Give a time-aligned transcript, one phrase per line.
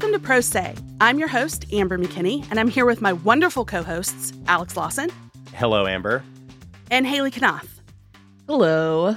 [0.00, 0.74] Welcome to Pro Say.
[0.98, 5.10] I'm your host, Amber McKinney, and I'm here with my wonderful co hosts, Alex Lawson.
[5.52, 6.24] Hello, Amber.
[6.90, 7.82] And Haley Knopf.
[8.48, 9.16] Hello.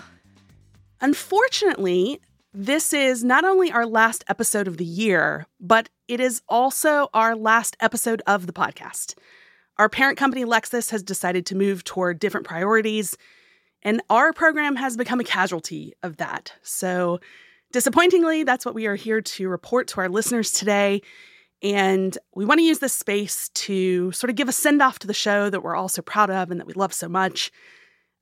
[0.99, 2.19] Unfortunately,
[2.53, 7.33] this is not only our last episode of the year, but it is also our
[7.33, 9.15] last episode of the podcast.
[9.77, 13.17] Our parent company, Lexis, has decided to move toward different priorities,
[13.83, 16.51] and our program has become a casualty of that.
[16.61, 17.21] So,
[17.73, 21.01] disappointingly, that's what we are here to report to our listeners today.
[21.61, 25.07] And we want to use this space to sort of give a send off to
[25.07, 27.51] the show that we're all so proud of and that we love so much.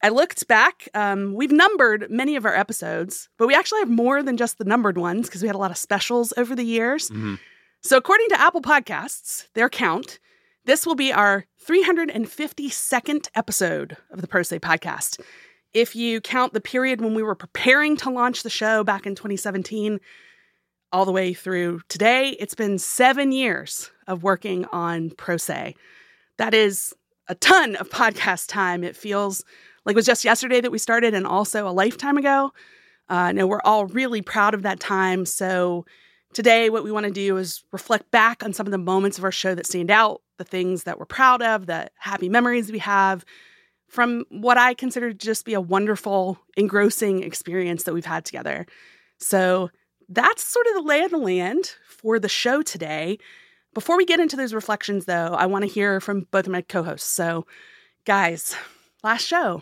[0.04, 0.90] I looked back.
[0.94, 4.64] Um, we've numbered many of our episodes, but we actually have more than just the
[4.64, 7.10] numbered ones because we had a lot of specials over the years.
[7.10, 7.36] Mm-hmm.
[7.84, 10.20] So, according to Apple Podcasts, their count,
[10.66, 15.20] this will be our 352nd episode of the Pro Say podcast.
[15.74, 19.16] If you count the period when we were preparing to launch the show back in
[19.16, 20.00] 2017,
[20.92, 25.76] all the way through today, it's been seven years of working on Pro Say.
[26.38, 26.94] That is
[27.30, 28.84] a ton of podcast time.
[28.84, 29.46] It feels
[29.86, 32.52] like it was just yesterday that we started and also a lifetime ago.
[33.08, 35.26] Uh, know we're all really proud of that time.
[35.26, 35.86] So
[36.34, 39.24] today, what we want to do is reflect back on some of the moments of
[39.24, 42.80] our show that stand out, the things that we're proud of, the happy memories we
[42.80, 43.26] have
[43.92, 48.66] from what I consider to just be a wonderful, engrossing experience that we've had together.
[49.20, 49.70] So
[50.08, 53.18] that's sort of the lay of the land for the show today.
[53.74, 56.62] Before we get into those reflections, though, I want to hear from both of my
[56.62, 57.10] co hosts.
[57.10, 57.46] So,
[58.06, 58.56] guys,
[59.04, 59.62] last show.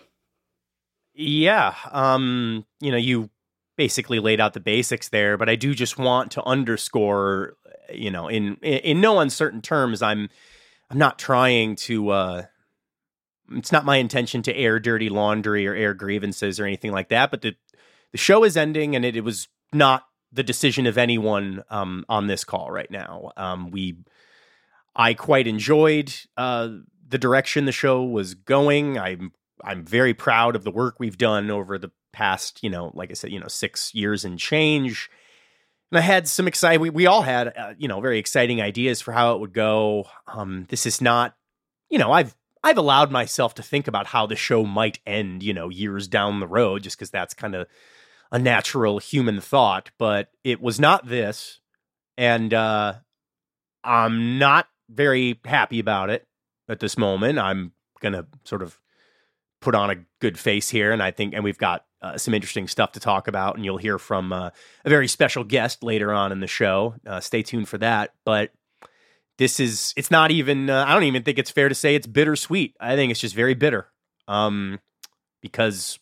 [1.15, 1.73] Yeah.
[1.91, 3.31] Um, you know, you
[3.77, 7.57] basically laid out the basics there, but I do just want to underscore,
[7.91, 10.29] you know, in in no uncertain terms, I'm
[10.91, 12.43] I'm not trying to uh
[13.51, 17.31] it's not my intention to air dirty laundry or air grievances or anything like that,
[17.31, 17.55] but the
[18.11, 22.27] the show is ending and it, it was not the decision of anyone um on
[22.27, 23.31] this call right now.
[23.37, 23.97] Um we
[24.95, 26.69] I quite enjoyed uh
[27.07, 28.97] the direction the show was going.
[28.97, 29.31] I'm
[29.63, 33.13] I'm very proud of the work we've done over the past, you know, like I
[33.13, 35.09] said, you know, six years and change.
[35.91, 36.81] And I had some exciting.
[36.81, 40.05] We, we all had, uh, you know, very exciting ideas for how it would go.
[40.27, 41.35] Um, this is not,
[41.89, 45.53] you know, I've I've allowed myself to think about how the show might end, you
[45.53, 47.67] know, years down the road, just because that's kind of
[48.31, 49.91] a natural human thought.
[49.97, 51.59] But it was not this,
[52.17, 52.95] and uh,
[53.83, 56.27] I'm not very happy about it
[56.67, 57.39] at this moment.
[57.39, 57.71] I'm
[58.01, 58.79] gonna sort of
[59.61, 62.67] put on a good face here, and I think, and we've got uh, some interesting
[62.67, 64.49] stuff to talk about, and you'll hear from uh,
[64.85, 66.95] a very special guest later on in the show.
[67.05, 68.13] Uh, stay tuned for that.
[68.25, 68.51] But
[69.39, 72.05] this is, it's not even, uh, I don't even think it's fair to say it's
[72.05, 72.75] bittersweet.
[72.79, 73.87] I think it's just very bitter
[74.27, 74.79] um,
[75.41, 75.97] because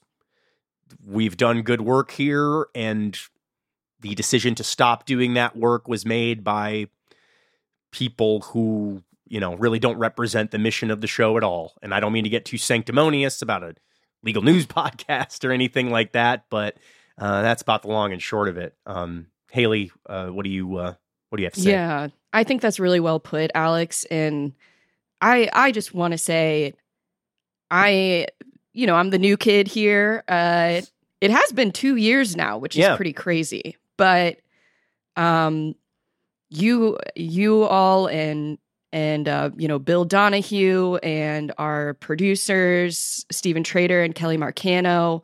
[1.05, 3.17] we've done good work here, and
[4.01, 6.87] the decision to stop doing that work was made by
[7.91, 11.73] people who you know, really don't represent the mission of the show at all.
[11.81, 13.75] And I don't mean to get too sanctimonious about a
[14.23, 16.77] legal news podcast or anything like that, but
[17.17, 18.75] uh, that's about the long and short of it.
[18.85, 20.93] Um, Haley, uh, what do you uh,
[21.29, 21.71] what do you have to say?
[21.71, 24.05] Yeah, I think that's really well put, Alex.
[24.05, 24.53] And
[25.19, 26.73] I I just want to say,
[27.71, 28.27] I
[28.73, 30.23] you know I'm the new kid here.
[30.27, 30.81] Uh,
[31.19, 32.95] it has been two years now, which is Yeah.
[32.95, 33.75] pretty crazy.
[33.97, 34.37] But
[35.15, 35.73] um,
[36.49, 38.59] you you all and
[38.93, 45.23] and uh, you know Bill Donahue and our producers Stephen Trader and Kelly Marcano,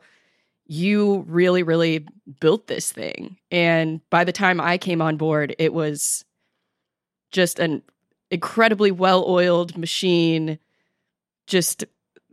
[0.66, 2.06] you really really
[2.40, 3.36] built this thing.
[3.52, 6.24] And by the time I came on board, it was
[7.34, 7.82] just an
[8.30, 10.58] incredibly well-oiled machine.
[11.46, 11.84] Just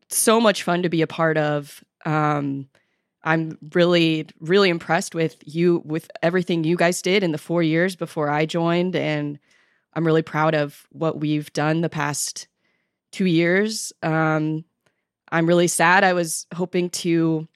[0.07, 1.83] so much fun to be a part of.
[2.05, 2.69] Um,
[3.23, 7.95] I'm really, really impressed with you with everything you guys did in the four years
[7.95, 9.37] before I joined, and
[9.93, 12.47] I'm really proud of what we've done the past
[13.11, 13.91] two years.
[14.01, 14.63] Um,
[15.31, 16.03] I'm really sad.
[16.03, 17.47] I was hoping to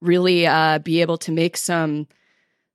[0.00, 2.06] really uh, be able to make some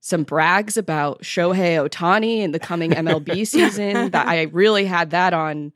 [0.05, 4.11] some brags about Shohei Ohtani in the coming MLB season.
[4.11, 5.71] That I really had that on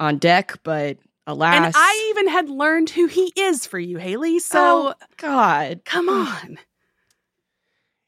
[0.00, 0.96] on deck, but
[1.26, 4.38] alas, And I even had learned who he is for you, Haley.
[4.38, 6.58] So oh God, come on.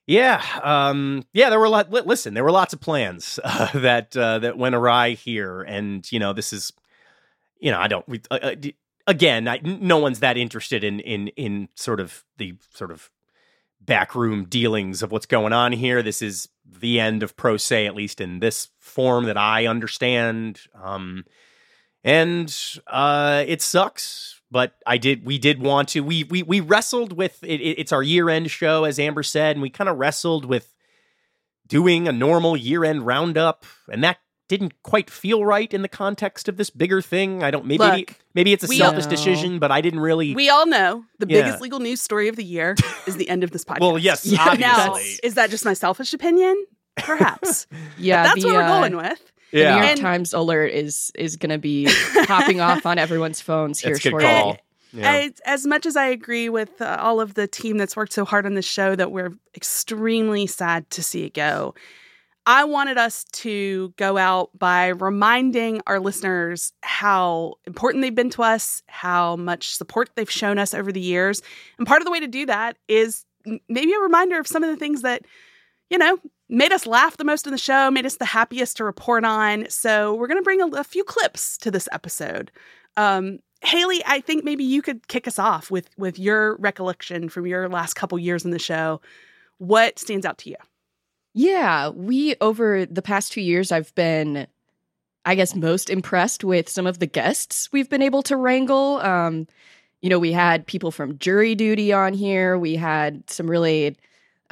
[0.07, 1.51] Yeah, um, yeah.
[1.51, 1.93] There were a lot.
[1.93, 6.11] li- Listen, there were lots of plans uh, that uh, that went awry here, and
[6.11, 6.73] you know, this is,
[7.61, 8.09] you know, I don't.
[8.09, 8.77] We, uh, uh, d-
[9.07, 13.11] again, I, n- no one's that interested in in in sort of the sort of
[13.85, 16.03] backroom dealings of what's going on here.
[16.03, 20.61] This is the end of Pro Say, at least in this form that I understand.
[20.81, 21.25] Um,
[22.03, 22.55] and
[22.87, 24.41] uh, it sucks.
[24.51, 25.27] But I did.
[25.27, 26.01] We did want to.
[26.01, 27.61] We we we wrestled with it.
[27.61, 30.73] it- It's our year end show, as Amber said, and we kind of wrestled with
[31.67, 34.19] doing a normal year-end roundup, and that
[34.49, 37.43] didn't quite feel right in the context of this bigger thing.
[37.43, 39.11] I don't maybe Look, maybe it's a selfish No.
[39.11, 40.35] decision, but I didn't really.
[40.35, 41.43] We all know the Yeah.
[41.43, 42.75] biggest legal news story of the year
[43.07, 43.81] is the end of this podcast.
[43.81, 46.63] well, yes, Yeah, Now, is that just my selfish opinion?
[46.97, 47.67] Perhaps.
[47.99, 49.33] Yeah, but That's the, what we're uh, going with.
[49.53, 51.89] The New yeah, York And- Times alert is is going to be
[52.27, 54.29] popping off on everyone's phones here That's a good shortly.
[54.29, 54.57] call.
[54.93, 55.11] Yeah.
[55.11, 58.25] I, as much as I agree with uh, all of the team that's worked so
[58.25, 61.75] hard on this show, that we're extremely sad to see it go.
[62.47, 68.43] I wanted us to go out by reminding our listeners how important they've been to
[68.43, 71.41] us, how much support they've shown us over the years.
[71.79, 73.25] And part of the way to do that is
[73.69, 75.23] maybe a reminder of some of the things that,
[75.89, 76.19] you know,
[76.51, 79.69] made us laugh the most in the show, made us the happiest to report on.
[79.71, 82.51] So we're going to bring a, a few clips to this episode.
[82.99, 87.47] Um, Haley, I think maybe you could kick us off with with your recollection from
[87.47, 89.01] your last couple years in the show.
[89.57, 90.57] What stands out to you?
[91.35, 94.47] Yeah, we over the past two years, I've been,
[95.25, 98.99] I guess, most impressed with some of the guests we've been able to wrangle.
[99.01, 99.49] Um,
[100.01, 102.57] you know, we had people from jury duty on here.
[102.59, 103.97] We had some really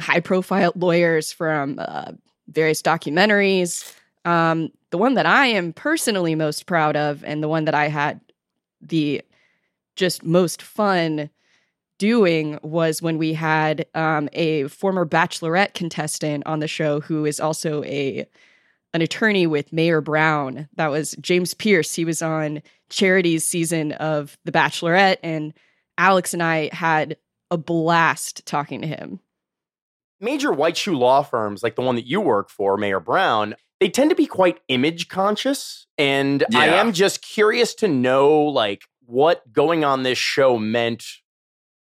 [0.00, 2.12] high profile lawyers from uh,
[2.48, 3.94] various documentaries.
[4.24, 7.88] Um, the one that I am personally most proud of, and the one that I
[7.88, 8.20] had
[8.80, 9.22] the
[9.94, 11.30] just most fun
[12.02, 17.38] doing was when we had um, a former bachelorette contestant on the show who is
[17.38, 18.26] also a
[18.92, 20.68] an attorney with Mayer Brown.
[20.74, 21.94] That was james pierce.
[21.94, 22.60] He was on
[22.90, 25.54] charity's season of the bachelorette and
[25.96, 27.16] alex and i had
[27.52, 29.20] a blast talking to him.
[30.20, 33.88] Major white shoe law firms like the one that you work for, Mayer Brown, they
[33.88, 35.86] tend to be quite image conscious.
[35.96, 41.04] And I am just curious to know like what going on this show meant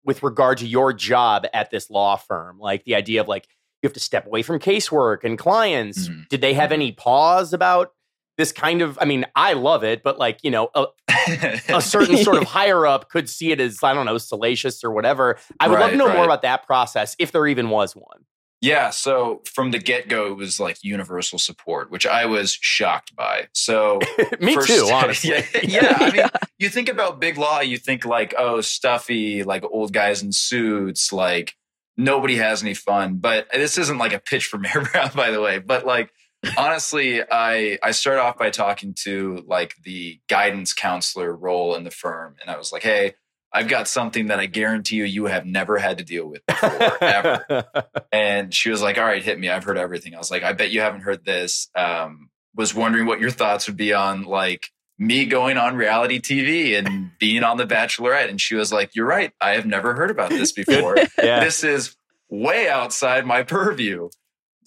[0.03, 2.59] with regard to your job at this law firm.
[2.59, 3.47] Like the idea of like
[3.81, 6.07] you have to step away from casework and clients.
[6.07, 6.27] Mhm.
[6.29, 7.93] Did they have any pause about
[8.37, 10.85] this kind of I mean, I love it, but like, you know, a,
[11.69, 14.91] a certain sort of higher up could see it as I don't know, salacious or
[14.91, 15.37] whatever.
[15.59, 18.25] I would love to Right, know more about that process if there even was one.
[18.61, 23.15] Yeah, so from the get go, it was like universal support, which I was shocked
[23.15, 23.47] by.
[23.53, 23.99] So,
[24.39, 25.31] Me first- too, honestly.
[25.31, 26.25] yeah, yeah, I mean,
[26.59, 31.11] you think about big law, you think like, oh, stuffy, like old guys in suits,
[31.11, 31.55] like
[31.97, 33.15] nobody has any fun.
[33.15, 35.57] But this isn't like a pitch for Mayer Brown, by the way.
[35.57, 36.11] But like,
[36.55, 41.91] honestly, I I started off by talking to like the guidance counselor role in the
[41.91, 43.15] firm, and I was like, hey.
[43.53, 47.03] I've got something that I guarantee you you have never had to deal with before,
[47.03, 47.65] ever.
[48.13, 49.49] And she was like, All right, hit me.
[49.49, 50.15] I've heard everything.
[50.15, 51.69] I was like, I bet you haven't heard this.
[51.75, 54.67] Um, was wondering what your thoughts would be on like
[54.99, 58.29] me going on reality TV and being on The Bachelorette.
[58.29, 59.31] And she was like, You're right.
[59.41, 60.97] I have never heard about this before.
[61.17, 61.43] yeah.
[61.43, 61.95] This is
[62.29, 64.09] way outside my purview.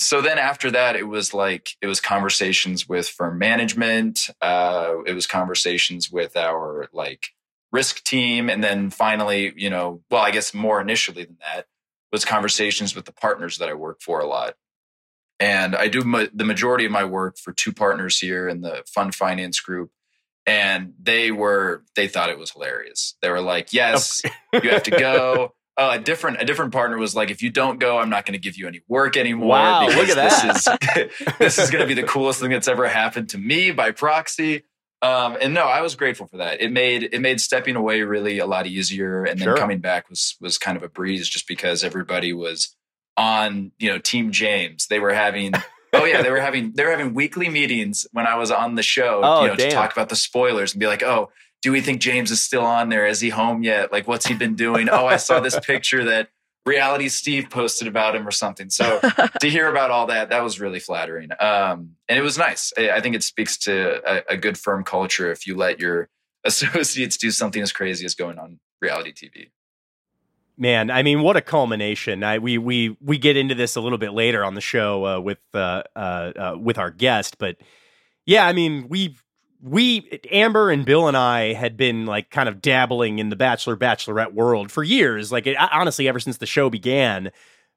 [0.01, 4.29] So then after that, it was like, it was conversations with firm management.
[4.41, 7.29] Uh, it was conversations with our like
[7.75, 8.49] risk team.
[8.49, 11.67] And then finally, you know, well, I guess more initially than that
[12.13, 14.55] was conversations with the partners that I work for a lot.
[15.41, 18.85] And I do ma- the majority of my work for two partners here in the
[18.87, 19.91] fund finance group.
[20.47, 23.17] And they were, they thought it was hilarious.
[23.21, 25.55] They were like, yes, you have to go.
[25.77, 28.35] Uh, a different a different partner was like, if you don't go, I'm not going
[28.35, 29.49] to give you any work anymore.
[29.49, 32.87] Wow, look at This is this is going to be the coolest thing that's ever
[32.87, 34.63] happened to me by proxy.
[35.05, 36.61] Um, and no, I was grateful for that.
[36.63, 39.57] It made it made stepping away really a lot easier, and then Sure.
[39.57, 42.75] coming back was was kind of a breeze, just because everybody was
[43.17, 44.87] on you know Team James.
[44.89, 45.53] They were having.
[45.97, 48.83] Oh yeah, they were having they were having weekly meetings when I was on the
[48.83, 49.69] show, Oh, you know, damn.
[49.71, 51.31] to talk about the spoilers and be like, "Oh,
[51.63, 53.07] do we think James is still on there?
[53.07, 53.93] Is he home yet?
[53.93, 54.89] Like, what's he been doing?
[54.89, 56.31] Oh, I saw this picture that
[56.67, 59.01] Reality Steve posted about him or something." So
[59.41, 62.73] to hear about all that, that was really flattering, um, and it was nice.
[62.79, 66.09] I, I think it speaks to a, a good firm culture if you let your
[66.45, 69.51] associates do something as crazy as going on reality TV.
[70.57, 72.23] Man, I mean, what a culmination!
[72.23, 75.21] I, we we we get into this a little bit later on the show uh,
[75.21, 77.57] with uh, uh, uh, with our guest, but
[78.27, 79.17] yeah, I mean, we
[79.65, 83.77] we Amber and Bill and I had been like kind of dabbling in the Bachelor
[83.77, 87.33] Bachelorette world for years, like it, honestly, ever since the show began.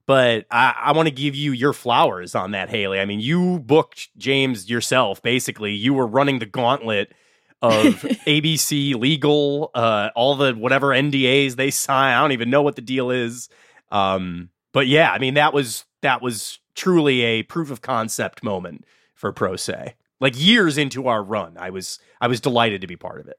[0.06, 3.00] But I, I want to give you your flowers on that, Haley.
[3.00, 5.22] I mean, you booked James yourself.
[5.22, 7.14] Basically, you were running the gauntlet
[7.62, 7.84] of
[8.28, 12.14] ABC legal, uh, all the whatever NDAs they sign.
[12.14, 13.48] I don't even know what the deal is.
[13.92, 18.84] Um, but yeah, I mean that was that was truly a proof of concept moment
[19.16, 19.96] for Pro Say.
[20.20, 23.38] Like years into our run, I was I was delighted to be part of it.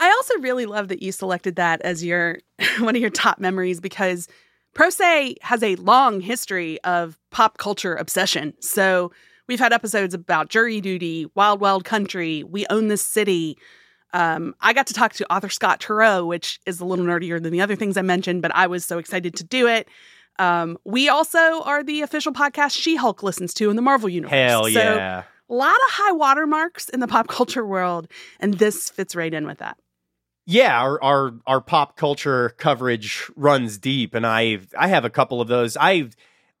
[0.00, 2.38] I also really love that you selected that as your
[2.80, 4.28] one of your top memories because
[4.74, 8.54] Pro Say has a long history of pop culture obsession.
[8.60, 9.12] So
[9.48, 13.56] we've had episodes about jury duty, Wild Wild Country, We Own This City.
[14.12, 17.52] Um, I got to talk to author Scott Turow, which is a little nerdier than
[17.52, 19.88] the other things I mentioned, but I was so excited to do it.
[20.38, 24.32] Um, we also are the official podcast She Hulk listens to in the Marvel Universe.
[24.32, 25.22] Hell So, yeah.
[25.50, 28.08] A lot of high watermarks in the pop culture world,
[28.40, 29.76] and this fits right in with that.
[30.46, 35.40] yeah our, our our pop culture coverage runs deep and i i have a couple
[35.40, 35.76] of those.
[35.80, 36.10] I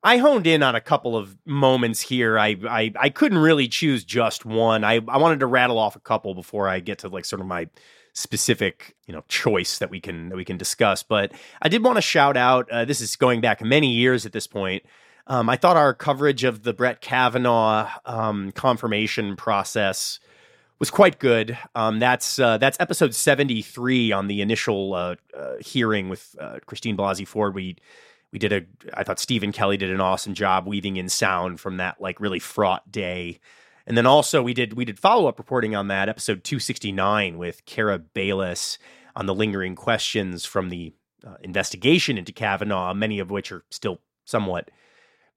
[0.02, 2.38] i honed in on a couple of moments here.
[2.38, 4.84] I i, I couldn't really choose just one.
[4.84, 7.46] I i wanted to rattle off a couple before i get to like sort of
[7.46, 7.68] my
[8.14, 11.02] specific you know choice that we can that we can discuss.
[11.02, 14.32] But i did want to shout out uh, this is going back many years at
[14.32, 14.82] this point
[15.26, 20.18] um, i thought our coverage of the brett kavanaugh um, confirmation process
[20.78, 21.56] was quite good.
[21.74, 26.58] Um, that's uh, that's episode seventy three on the initial uh, uh, hearing with uh,
[26.66, 27.54] Christine Blasey Ford.
[27.54, 27.76] We
[28.32, 28.62] we did a.
[28.92, 32.38] I thought Stephen Kelly did an awesome job weaving in sound from that like really
[32.38, 33.40] fraught day.
[33.86, 36.90] And then also we did we did follow up reporting on that episode two sixty
[36.90, 38.78] nine with Kara Bayless
[39.14, 40.92] on the lingering questions from the
[41.24, 44.70] uh, investigation into Kavanaugh, many of which are still somewhat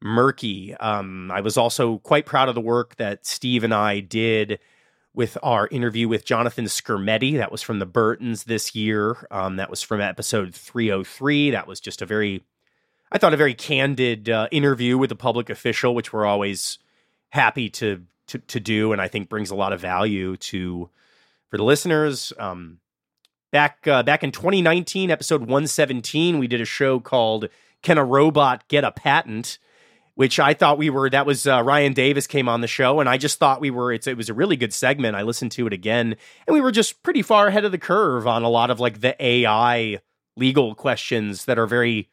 [0.01, 0.75] murky.
[0.75, 4.59] Um, I was also quite proud of the work that Steve and I did
[5.13, 7.37] with our interview with Jonathan Skrmetti.
[7.37, 9.27] That was from the Burtons this year.
[9.31, 11.51] Um, that was from episode 303.
[11.51, 12.43] That was just a very,
[13.11, 16.77] I thought, a very candid uh, interview with a public official, which we're always
[17.29, 20.89] happy to, to to do, and I think brings a lot of value to
[21.49, 22.31] for the listeners.
[22.37, 22.79] Um,
[23.51, 27.49] back uh, back in 2019, episode 117, we did a show called
[27.81, 29.57] "Can a Robot Get a Patent?"
[30.17, 31.11] Which I thought we were.
[31.11, 33.93] That was uh, Ryan Davis came on the show, and I just thought we were.
[33.93, 35.15] It's, it was a really good segment.
[35.15, 36.15] I listened to it again,
[36.47, 39.01] and we were just pretty far ahead of the curve on a lot of like
[39.01, 40.01] the AI
[40.35, 42.09] legal questions that are very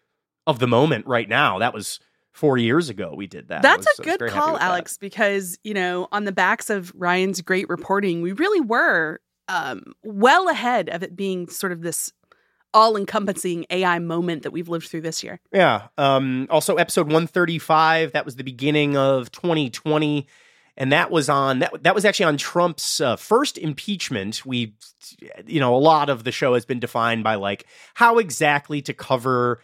[0.46, 1.58] of the moment right now.
[1.58, 1.98] That was
[2.30, 3.14] four years ago.
[3.16, 3.62] We did that.
[3.62, 4.66] That's was- a good call, with that.
[4.68, 9.18] Alex, because, you know, on the backs of Ryan's great reporting, we really were
[9.48, 12.12] um, well ahead of it being sort of this
[12.74, 15.40] all encompassing AI moment that we've lived through this year.
[15.52, 15.88] Yeah.
[15.96, 20.26] Um, also, episode 135, that was the beginning of 2020.
[20.76, 21.84] And that was on that.
[21.84, 24.44] That was actually on Trump's uh, first impeachment.
[24.44, 24.74] We,
[25.46, 27.64] you know, a lot of the show has been defined by like
[27.94, 29.60] how exactly to cover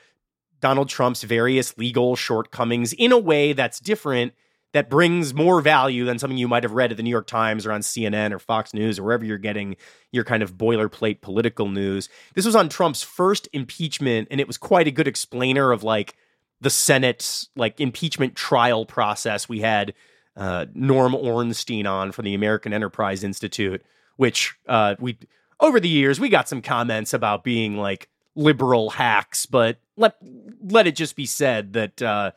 [0.61, 4.35] Donald Trump's various legal shortcomings in a way that's different,
[4.73, 7.67] that brings more value than something you might have read at the New York Times
[7.67, 9.77] or on CNN or Fox News or wherever you're getting
[10.13, 12.09] your kind of boilerplate political news.
[12.35, 16.15] This was on Trump's first impeachment, and it was quite a good explainer of like
[16.61, 19.49] the Senate's like impeachment trial process.
[19.49, 19.95] We had
[20.37, 23.83] uh, Norm Ornstein on from the American Enterprise Institute,
[24.17, 25.19] which uh, we
[25.59, 30.17] over the years we got some comments about being like liberal hacks, but let
[30.63, 32.31] let it just be said that uh,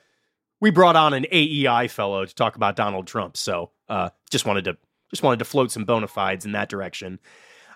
[0.63, 3.36] we brought on an AEI fellow to talk about Donald Trump.
[3.36, 4.77] So uh, just wanted to
[5.10, 7.20] just wanted to float some bona fides in that direction.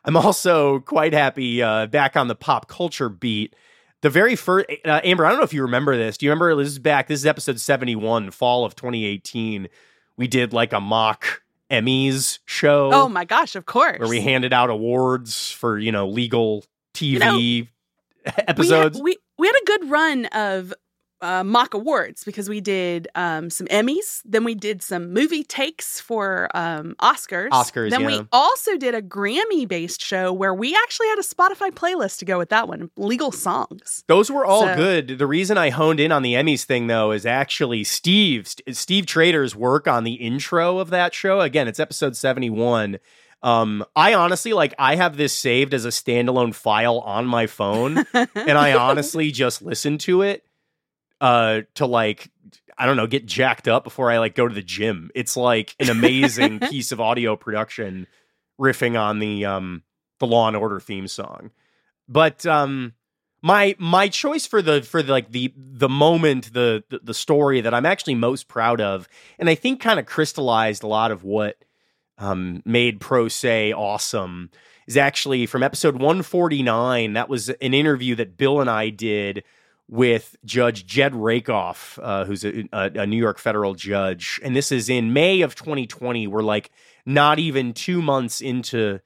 [0.05, 3.57] I'm also quite happy uh, back on the pop culture beat.
[4.03, 6.17] The very first, uh, Amber, I don't know if you remember this.
[6.17, 7.07] Do you remember this is back?
[7.07, 9.67] This is episode 71, fall of 2018.
[10.15, 13.99] We did like a mock Emmys show Oh my gosh, of course.
[13.99, 16.63] where we handed out awards for, you know, legal
[16.93, 17.69] TV know, we
[18.25, 18.97] episodes.
[18.97, 20.73] had, we, we had a good run of
[21.21, 25.99] uh, mock awards because we did um, some Emmys, then we did some movie takes
[25.99, 27.49] for um, Oscars.
[27.49, 28.07] Oscars, Then yeah.
[28.07, 32.25] we also did a Grammy based show where we actually had a Spotify playlist to
[32.25, 34.03] go with that one, legal songs.
[34.07, 35.17] Those were all So- good.
[35.17, 39.55] The reason I honed in on the Emmys thing, though, is actually Steve Steve Trader's
[39.55, 41.41] work on the intro of that show.
[41.41, 42.99] Again, it's episode seventy one.
[43.43, 47.97] Um, I honestly like I have this saved as a standalone file on my phone,
[48.13, 50.43] and I honestly just listen to it
[51.21, 52.29] uh to like
[52.77, 55.09] I don't know, get jacked up before I like go to the gym.
[55.15, 58.07] It's like an amazing piece of audio production
[58.59, 59.83] riffing on the um
[60.19, 61.51] the Law and Order theme song.
[62.07, 62.93] But um
[63.41, 67.61] my my choice for the for the, like the the moment the, the the story
[67.61, 69.07] that I'm actually most proud of
[69.39, 71.57] and I think kind of crystallized a lot of what
[72.17, 74.49] um made Pro Say awesome
[74.87, 79.43] is actually from episode 149 that was an interview that Bill and I did
[79.89, 84.39] with Judge Jed Rakoff, uh, who's a, a, a New York federal judge.
[84.43, 86.27] And this is in May of 2020.
[86.27, 86.71] We're like
[87.05, 88.99] not even two months into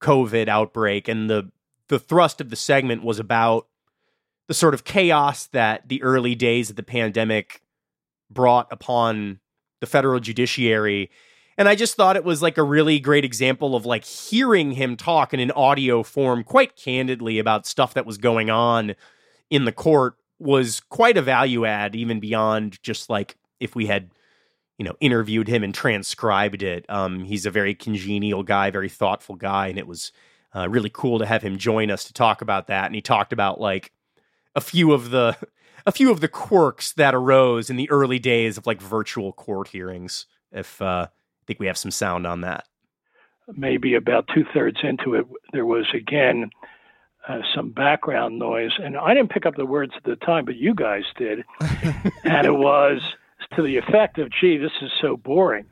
[0.00, 1.06] COVID outbreak.
[1.06, 1.50] And the,
[1.88, 3.66] the thrust of the segment was about
[4.48, 7.62] the sort of chaos that the early days of the pandemic
[8.30, 9.40] brought upon
[9.80, 11.10] the federal judiciary.
[11.58, 14.96] And I just thought it was like a really great example of like hearing him
[14.96, 18.94] talk in an audio form quite candidly about stuff that was going on
[19.50, 24.10] in the court was quite a value add, even beyond just like if we had,
[24.76, 26.84] you know, interviewed him and transcribed it.
[26.88, 30.12] Um, he's a very congenial guy, very thoughtful guy, and it was
[30.54, 32.86] uh, really cool to have him join us to talk about that.
[32.86, 33.92] And he talked about like
[34.54, 35.36] a few of the
[35.86, 39.68] a few of the quirks that arose in the early days of like virtual court
[39.68, 40.26] hearings.
[40.50, 42.66] If uh, I think we have some sound on that.
[43.54, 46.50] Maybe about two thirds into it, there was again
[47.28, 50.56] uh, some background noise, and I didn't pick up the words at the time, but
[50.56, 51.44] you guys did,
[52.24, 53.00] and it was
[53.56, 55.66] to the effect of, "Gee, this is so boring."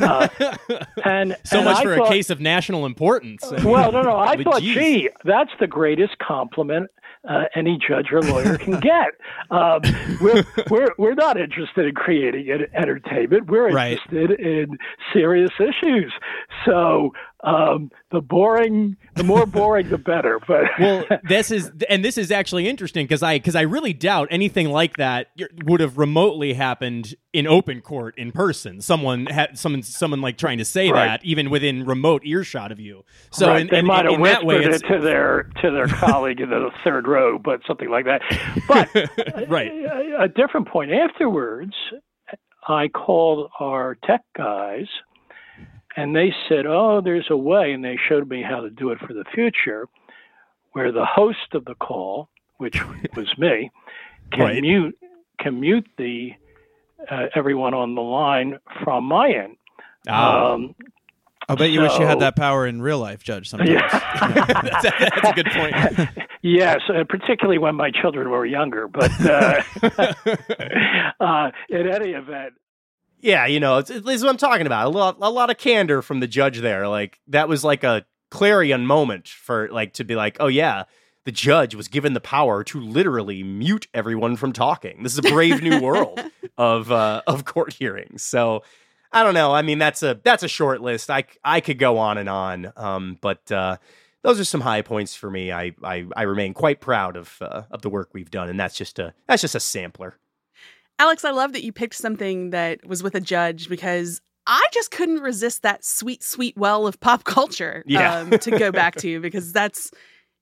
[0.00, 0.28] Uh,
[1.04, 3.44] and so and much I for thought- a case of national importance.
[3.64, 4.16] Well, no, no.
[4.18, 4.74] I thought, geez.
[4.74, 6.90] gee, that's the greatest compliment
[7.28, 9.12] uh, any judge or lawyer can get.
[9.50, 9.80] Um,
[10.20, 13.46] we're, we're, we're not interested in creating en- entertainment.
[13.46, 13.92] We're Right.
[14.12, 14.76] interested in
[15.12, 16.12] serious issues.
[16.66, 17.12] So
[17.44, 20.40] um, the boring, the more boring, the better.
[20.46, 24.28] But well, this is and this is actually interesting because I because I really doubt
[24.30, 25.28] anything like that
[25.64, 28.80] would have remotely happened in open court in person.
[28.80, 31.06] Someone had someone someone like trying to say Right.
[31.06, 33.04] that even within remote earshot of you.
[33.30, 35.70] So right, in, they in- might have in that way, whispered it to their to
[35.70, 38.22] their colleague in the third row, but something like that.
[38.66, 38.88] But
[39.48, 39.70] right.
[39.70, 40.92] a, a different point.
[40.92, 41.74] Afterwards,
[42.66, 44.86] I called our tech guys,
[45.96, 48.98] and they said, "Oh, there's a way," and they showed me how to do it
[48.98, 49.88] for the future,
[50.72, 52.80] where the host of the call, which
[53.16, 53.70] was me,
[54.32, 54.60] can Right.
[54.60, 54.98] mute
[55.40, 56.32] can mute the
[57.10, 59.56] uh, everyone on the line from my end.
[60.08, 60.52] Ah.
[60.52, 60.74] Um,
[61.46, 63.50] I bet you wish you had that power in real life, Judge.
[63.50, 63.70] Sometimes.
[63.92, 65.74] that's, that's a good point.
[66.46, 68.86] Yes, uh, particularly when my children were younger.
[68.86, 69.62] But uh,
[71.18, 72.52] uh, in any event,
[73.20, 74.86] Yeah, you know, it's, it's what I'm talking about.
[74.86, 76.88] A lot, a lot of candor from the judge there.
[76.88, 80.84] Like that was like a clarion moment for like to be like, oh yeah,
[81.24, 85.02] the judge was given the power to literally mute everyone from talking.
[85.02, 86.20] This is a brave new world
[86.58, 88.22] of uh, of court hearings.
[88.22, 88.62] So
[89.10, 89.52] I don't know.
[89.52, 91.10] I mean, that's a that's a short list.
[91.10, 92.72] I I could go on and on.
[92.76, 93.78] Um, but uh,
[94.22, 95.52] those are some high points for me.
[95.52, 98.76] I I, I remain quite proud of uh, of the work we've done, and that's
[98.76, 100.18] just a that's just a sampler.
[100.98, 104.90] Alex, I love that you picked something that was with a judge because I just
[104.90, 108.20] couldn't resist that sweet, sweet well of pop culture Yeah.
[108.20, 109.90] um, to go back to because that's,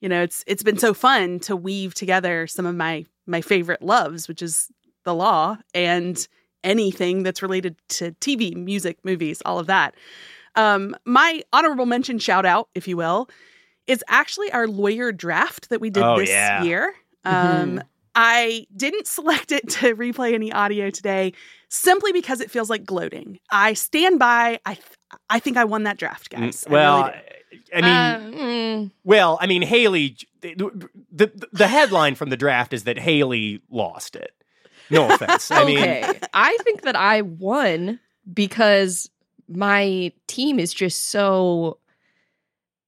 [0.01, 3.83] you know, it's it's been so fun to weave together some of my my favorite
[3.83, 4.69] loves, which is
[5.05, 6.27] the law and
[6.65, 9.95] anything that's related to TV, music, movies, all of that.
[10.55, 13.29] Um, my honorable mention shout out, if you will,
[13.87, 16.63] is actually our lawyer draft that we did Oh, this yeah.
[16.63, 16.95] year.
[17.25, 17.81] Um,
[18.15, 21.33] I didn't select it to replay any audio today
[21.69, 23.39] simply because it feels like gloating.
[23.51, 24.61] I stand by.
[24.67, 24.87] I th-
[25.29, 26.65] I think I won that draft, guys.
[26.67, 27.21] I Mm, well, really.
[27.75, 30.17] I mean, Uh, mm, Well, I mean, Haley.
[30.41, 34.33] The, the the headline from the draft is that Haley lost it.
[34.91, 35.51] No offense.
[35.51, 36.21] I mean, okay.
[36.35, 38.01] I think that I won
[38.33, 39.09] because
[39.49, 41.79] my team is just so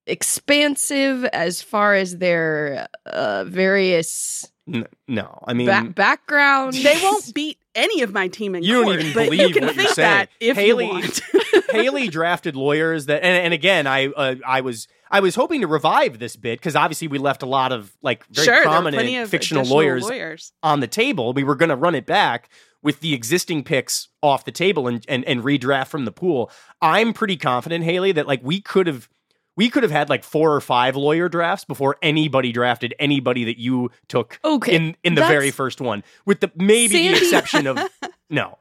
[0.06, 5.42] expansive as far as their uh, various n- no.
[5.46, 6.74] I mean, ba- background.
[6.74, 9.66] they won't beat any of my team in You don't even but believe you can
[9.66, 10.08] what you're saying.
[10.08, 11.20] that if Haley- you want.
[11.70, 15.66] Haley drafted lawyers that, and, and again, I uh, I was I was hoping to
[15.66, 19.64] revive this bit because obviously we left a lot of like very sure, prominent fictional
[19.64, 20.52] lawyers lawyers.
[20.62, 21.32] on the table.
[21.32, 22.48] We were going to run it back
[22.82, 26.50] with the existing picks off the table and, and and redraft from the pool.
[26.80, 29.08] I'm pretty confident, Haley, that like we could have
[29.56, 33.58] we could have had like four or five lawyer drafts before anybody drafted anybody that
[33.58, 37.78] you took Okay, in in the very first one, with the maybe the exception of
[38.30, 38.58] no.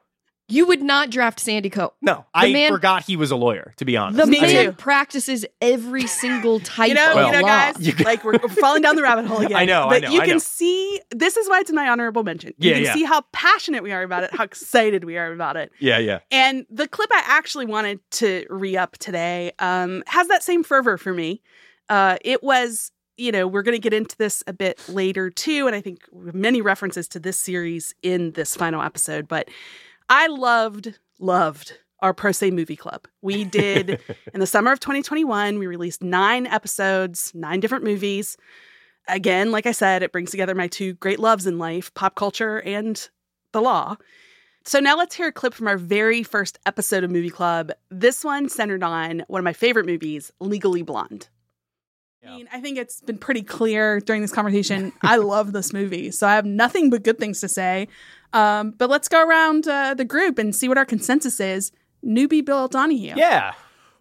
[0.49, 1.91] You would not draft Sandy Cohen.
[2.01, 3.73] No, I man- forgot he was a lawyer.
[3.77, 4.71] To be honest, The Me man too.
[4.73, 7.47] practices every single type You know, of Well- you know, law.
[7.47, 9.55] guys, You like we're, we're falling down the rabbit hole again.
[9.55, 10.39] I know, I but know, you I can know.
[10.39, 12.53] see this is why it's in my honorable mention.
[12.57, 12.93] You Yeah, can yeah.
[12.93, 15.71] see how passionate we are about it, how excited we are about it.
[15.79, 16.19] yeah, yeah.
[16.29, 20.97] And the clip I actually wanted to re up today um, has that same fervor
[20.97, 21.41] for me.
[21.89, 25.67] Uh, it was, you know, we're going to get into this a bit later too.
[25.67, 29.27] And I think many references to this series in this final episode.
[29.27, 29.47] But
[30.15, 33.07] I loved, loved our Pro Say Movie Club.
[33.23, 33.99] We did
[34.31, 38.37] in the summer of 2021, we released nine episodes, nine different movies.
[39.07, 42.61] Again, like I said, it brings together my two great loves in life pop culture
[42.61, 43.09] and
[43.53, 43.95] the law.
[44.65, 47.71] So now let's hear a clip from our very first episode of Movie Club.
[47.89, 51.27] This one centered on one of my favorite movies, Legally Blonde.
[52.25, 54.93] I mean, I think it's been pretty clear during this conversation.
[55.01, 57.87] I love this movie, so I have nothing but good things to say.
[58.33, 61.71] Um, but let's go around uh, the group and see what our consensus is.
[62.05, 63.13] Newbie Bill Donahue.
[63.15, 63.53] Yeah.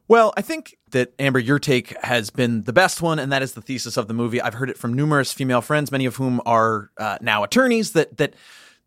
[0.08, 3.52] Well, I think that Amber, your take has been the best one, and that is
[3.52, 4.42] the thesis of the movie.
[4.42, 7.92] I've heard it from numerous female friends, many of whom are uh, now attorneys.
[7.92, 8.34] That that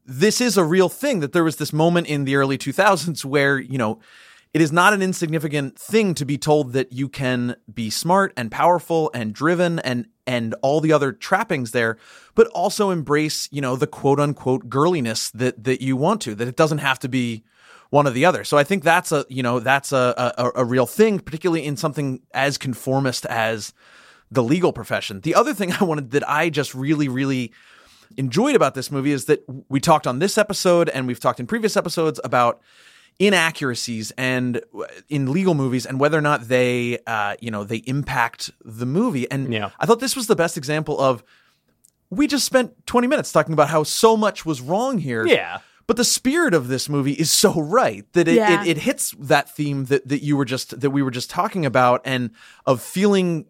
[0.05, 1.21] this is a real thing.
[1.21, 3.99] That there was this moment in the early 2000s where you know
[4.53, 8.51] it is not an insignificant thing to be told that you can be smart and
[8.51, 11.97] powerful and driven and and all the other trappings there,
[12.33, 16.35] but also embrace you know the quote unquote girliness that that you want to.
[16.35, 17.43] That it doesn't have to be
[17.89, 18.43] one or the other.
[18.43, 21.77] So I think that's a you know that's a, a a real thing, particularly in
[21.77, 23.73] something as conformist as
[24.31, 25.21] the legal profession.
[25.21, 27.53] The other thing I wanted that I just really really
[28.17, 31.47] enjoyed about this movie is that we talked on this episode and we've talked in
[31.47, 32.61] previous episodes about
[33.19, 34.61] inaccuracies and
[35.09, 39.29] in legal movies and whether or not they uh, you know they impact the movie
[39.31, 39.69] and Yeah.
[39.79, 41.23] i thought this was the best example of
[42.09, 45.59] we just spent 20 minutes talking about how so much was wrong here Yeah.
[45.87, 48.61] but the spirit of this movie is so right that it, Yeah.
[48.63, 51.65] it, it hits that theme that, that you were just that we were just talking
[51.65, 52.31] about and
[52.65, 53.45] of feeling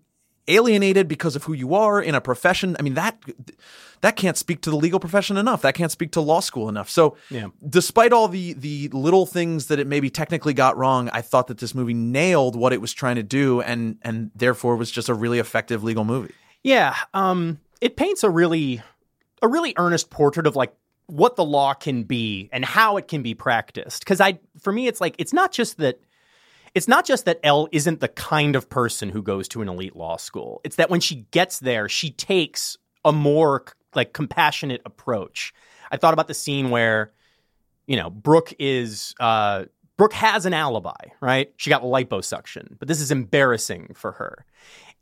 [0.47, 2.75] alienated because of who you are in a profession.
[2.79, 3.17] I mean that
[4.01, 5.61] that can't speak to the legal profession enough.
[5.63, 6.89] That can't speak to law school enough.
[6.89, 7.47] So Yeah.
[7.67, 11.57] despite all the the little things that it maybe technically got wrong, I thought that
[11.57, 15.13] this movie nailed what it was trying to do and and therefore was just a
[15.13, 16.33] really effective legal movie.
[16.63, 18.81] Yeah, um, it paints a really,
[19.43, 20.73] a really earnest portrait of like
[21.05, 23.99] what the law can be and how it can be practiced.
[23.99, 25.99] Because I, for me, it's like it's not just that,
[26.75, 29.95] it's not just that Elle isn't the kind of person who goes to an elite
[29.95, 30.59] law school.
[30.65, 33.63] It's that when she gets there, she takes a more
[33.95, 35.53] like compassionate approach.
[35.89, 37.13] I thought about the scene where,
[37.87, 39.15] you know, Brooke is.
[39.19, 39.65] Uh,
[39.97, 41.53] Brooke has an alibi, right?
[41.55, 44.45] She got liposuction, but this is embarrassing for her.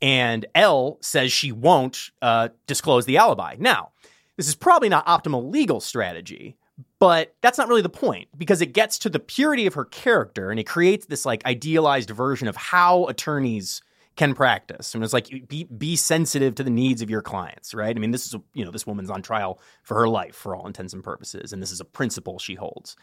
[0.00, 3.56] And Elle says she won't uh, disclose the alibi.
[3.58, 3.90] Now,
[4.36, 6.56] this is probably not optimal legal strategy,
[6.98, 10.50] but that's not really the point because it gets to the purity of her character
[10.50, 13.82] and it creates this like idealized version of how attorneys
[14.16, 14.94] can practice.
[14.94, 17.94] And it's like be be sensitive to the needs of your clients, right?
[17.94, 20.54] I mean, this is a, you know this woman's on trial for her life for
[20.54, 22.96] all intents and purposes, and this is a principle she holds.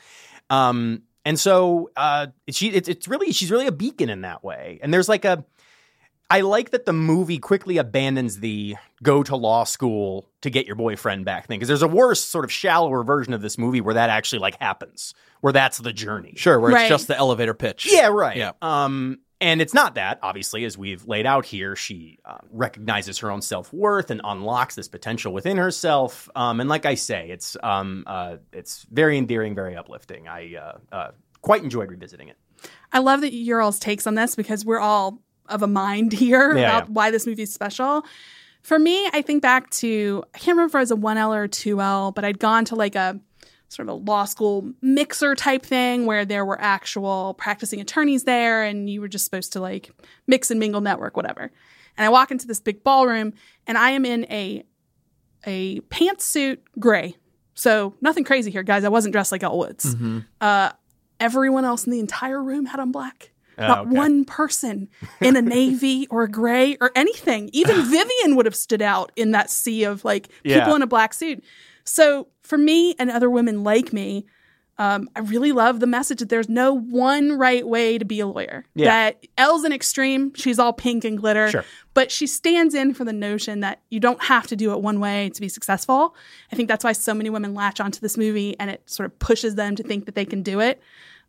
[0.50, 4.80] Um, and so uh, she it's, it's really she's really a beacon in that way.
[4.82, 5.44] And there's like a
[6.32, 10.76] I like that the movie quickly abandons the go to law school to get your
[10.76, 13.96] boyfriend back thing because there's a worse sort of shallower version of this movie where
[13.96, 16.34] that actually like happens, where that's the journey.
[16.38, 16.84] Sure, where Right.
[16.84, 17.88] it's just the elevator pitch.
[17.92, 18.38] Yeah, right.
[18.38, 18.52] Yeah.
[18.62, 21.76] Um, and it's not that, obviously, as we've laid out here.
[21.76, 26.30] She uh, recognizes her own self worth and unlocks this potential within herself.
[26.36, 30.28] Um, and like I say, it's um, uh, it's very endearing, very uplifting.
[30.28, 32.38] I uh, uh, quite enjoyed revisiting it.
[32.94, 35.20] I love that your all's takes on this because we're all
[35.52, 36.94] of a mind here Yeah, about yeah.
[36.94, 38.04] why this movie is special.
[38.62, 41.48] For me, I think back to I can't remember if it was a 1L or
[41.48, 43.20] 2L, but I'd gone to like a
[43.70, 48.64] sort of a law school mixer type thing where there were actual practicing attorneys there
[48.64, 49.90] and you were just supposed to like
[50.28, 51.52] mix and mingle network whatever.
[51.98, 53.34] And I walk into this big ballroom
[53.68, 54.64] and I am in a
[55.46, 57.16] a pantsuit gray.
[57.56, 58.84] So nothing crazy here, guys.
[58.84, 59.96] I wasn't dressed like Elle Woods.
[60.40, 60.72] Uh,
[61.20, 63.32] everyone else in the entire room had on black.
[63.68, 63.96] Not Oh, okay.
[63.98, 67.50] one person in a navy or a gray or anything.
[67.54, 70.76] Even Vivian would have stood out in that sea of like people Yeah.
[70.76, 71.44] in a black suit.
[71.84, 74.26] So for me and other women like me,
[74.78, 78.26] um, I really love the message that there's no one right way to be a
[78.26, 78.66] lawyer.
[78.74, 78.86] Yeah.
[79.12, 80.34] That Elle's an extreme.
[80.34, 81.50] She's all pink and glitter.
[81.50, 81.66] Sure.
[81.94, 85.00] But she stands in for the notion that you don't have to do it one
[85.00, 86.16] way to be successful.
[86.52, 89.20] I think that's why so many women latch onto this movie and it sort of
[89.20, 90.82] pushes them to think that they can do it.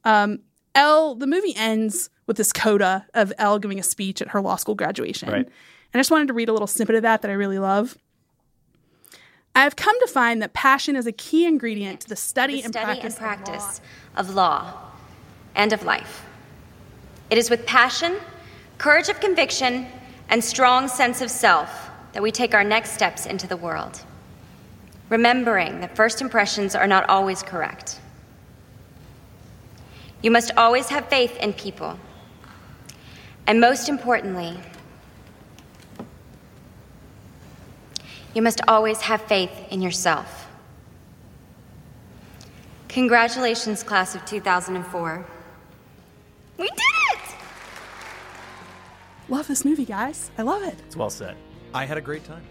[0.05, 0.39] Um,
[0.75, 4.57] Elle, the movie ends with this coda of Elle giving a speech at her law
[4.57, 5.29] school graduation.
[5.29, 5.47] Right.
[5.47, 7.99] And I just wanted to read a little snippet of that that I really love.
[9.55, 12.65] I have come to find that passion is a key ingredient to the study, the
[12.65, 13.81] and study practice, and practice
[14.17, 14.93] of law
[15.55, 16.25] and of life.
[17.29, 18.17] It is with passion,
[18.79, 19.87] courage of conviction,
[20.31, 24.01] and strong sense of self that we take our next steps into the world.
[25.11, 28.01] Remembering that first impressions are not always correct.
[30.23, 31.99] You must always have faith in people.
[33.47, 34.57] And most importantly,
[38.35, 40.49] you must always have faith in yourself.
[42.89, 45.27] Congratulations, class of 2004.
[46.59, 46.79] We did
[47.15, 47.35] it!
[49.29, 50.31] Love this movie, guys.
[50.39, 50.77] I love it.
[50.87, 51.37] It's well said.
[51.75, 52.43] I had a great time.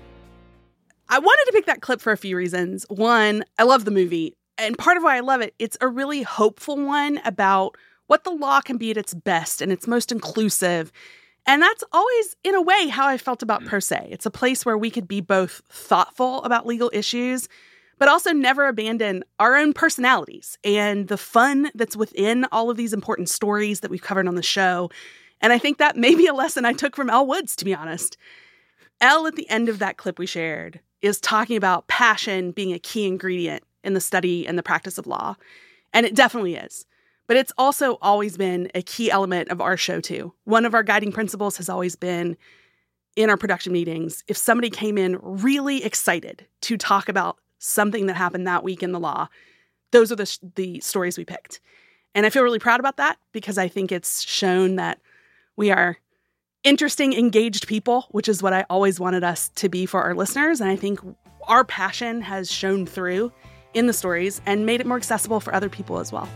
[1.08, 2.86] I wanted to pick that clip for a few reasons.
[2.90, 4.34] One, I love the movie.
[4.62, 8.30] And part of why I love it, it's a really hopeful one about what the
[8.30, 10.92] law can be at its best and its most inclusive.
[11.48, 13.68] And that's always, in a way, how I felt about mm.
[13.68, 14.08] Pro Say.
[14.12, 17.50] It's a place where we could be both thoughtful about legal issues,
[17.98, 22.94] but also never abandon our own personalities and the fun that's within all of these
[22.94, 24.92] important stories that we've covered on the show.
[25.42, 27.74] And I think that may be a lesson I took from Elle Woods, to be
[27.74, 28.16] honest.
[29.00, 32.80] Elle, at the end of that clip we shared, is talking about passion being a
[32.80, 35.36] key ingredient in the study and the practice of law.
[35.94, 36.86] And it definitely is.
[37.28, 40.34] But it's also always been a key element of our show, too.
[40.44, 42.38] One of our guiding principles has always been
[43.16, 48.16] in our production meetings if somebody came in really excited to talk about something that
[48.16, 49.28] happened that week in the law,
[49.92, 51.60] those are the, the stories we picked.
[52.16, 55.00] And I feel really proud about that because I think it's shown that
[55.56, 55.98] we are
[56.64, 60.62] interesting, engaged people, which is what I always wanted us to be for our listeners.
[60.62, 61.00] And I think
[61.48, 63.32] our passion has shown through
[63.74, 66.28] in the stories and made it more accessible for other people as well.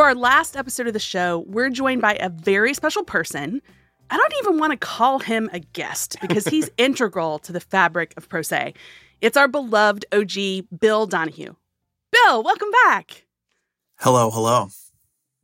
[0.00, 3.60] For our last episode of the show, we're joined by a very special person.
[4.08, 8.14] I don't even want to call him a guest because he's integral to the fabric
[8.16, 8.72] of Pro Say.
[9.20, 11.54] It's our beloved OG, Bill Donahue.
[12.12, 13.26] Bill, welcome back.
[13.98, 14.68] Hello, hello.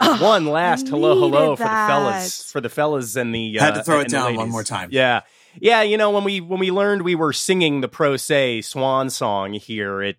[0.00, 3.58] Oh, One last hello, hello needed for the fellas, for the fellas and the.
[3.60, 4.88] Uh, Had to throw it and the down one more time.
[4.90, 5.20] Yeah,
[5.60, 5.82] yeah.
[5.82, 9.52] You know when we when we learned we were singing the Pro Say swan song
[9.52, 10.16] here, it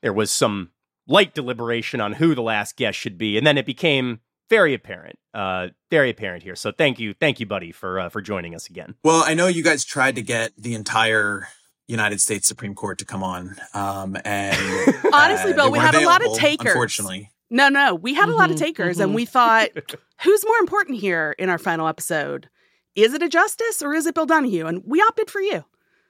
[0.00, 0.70] there was some
[1.08, 5.18] light deliberation on who the last guest should be, and then it became very apparent,
[5.34, 6.54] uh, very apparent here.
[6.54, 8.94] So thank you, thank you, buddy, for uh, for joining us again.
[9.02, 11.48] Well, I know you guys tried to get the entire
[11.88, 14.56] United States Supreme Court to come on, um, and
[15.12, 16.66] Honestly, uh, Bill, we weren't had a lot of takers.
[16.68, 19.04] Unfortunately, No, no, we had a lot of Mhm, takers, mhm.
[19.04, 19.70] and we thought,
[20.22, 22.48] who's more important here in our final episode?
[22.94, 24.66] Is it a justice or is it Bill Donahue?
[24.66, 25.64] And we opted for you.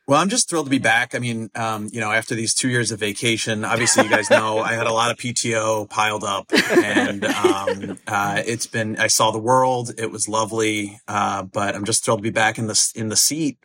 [0.08, 1.14] Well, I'm just thrilled to be back.
[1.14, 4.58] I mean, um, you know, after these two years of vacation, obviously, you guys know
[4.58, 8.96] I had a lot of PTO piled up, and um, uh, it's been.
[8.96, 9.92] I saw the world.
[9.96, 13.16] It was lovely, uh, but I'm just thrilled to be back in the in the
[13.16, 13.58] seat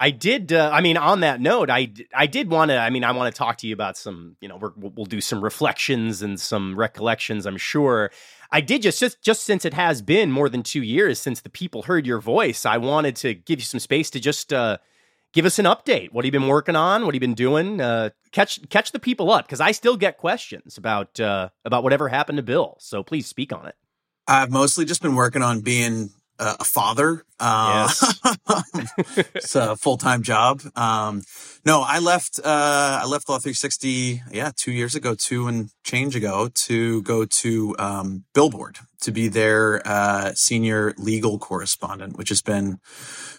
[0.00, 0.52] I did.
[0.52, 2.78] Uh, I mean, on that note, I I did want to.
[2.78, 4.36] I mean, I want to talk to you about some.
[4.40, 7.46] You know, we'll we'll do some reflections and some recollections.
[7.46, 8.10] I'm sure.
[8.50, 11.50] I did just just just since it has been more than two years since the
[11.50, 12.64] people heard your voice.
[12.64, 14.78] I wanted to give you some space to just uh,
[15.32, 16.12] give us an update.
[16.12, 17.02] What have you been working on?
[17.02, 17.80] What have you been doing?
[17.80, 22.08] Uh, catch catch the people up because I still get questions about uh, about whatever
[22.08, 22.76] happened to Bill.
[22.80, 23.74] So please speak on it.
[24.26, 27.24] I've mostly just been working on being uh, a father.
[27.40, 27.88] Uh,
[29.34, 30.62] it's a full time job.
[30.76, 31.22] Um,
[31.64, 32.38] no, I left.
[32.42, 34.22] Uh, I left Law 360.
[34.32, 39.28] Yeah, two years ago, two and change ago, to go to um, Billboard to be
[39.28, 42.78] their uh, senior legal correspondent, which has been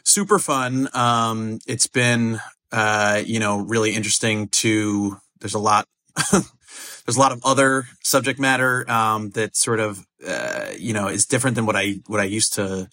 [0.03, 0.89] super fun.
[0.93, 2.39] Um, it's been
[2.71, 5.17] uh, you know really interesting to.
[5.39, 5.87] There's a lot.
[7.05, 11.25] there's a lot of other subject matter um, that sort of uh, you know is
[11.25, 12.89] different than what I what I used to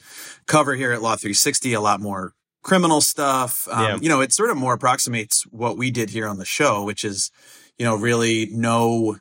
[0.46, 1.72] cover here at Law 360.
[1.74, 3.68] A lot more criminal stuff.
[3.70, 3.98] Um, Yeah.
[4.02, 7.04] You know, it sort of more approximates what we did here on the show, which
[7.04, 7.30] is
[7.78, 9.18] you know really no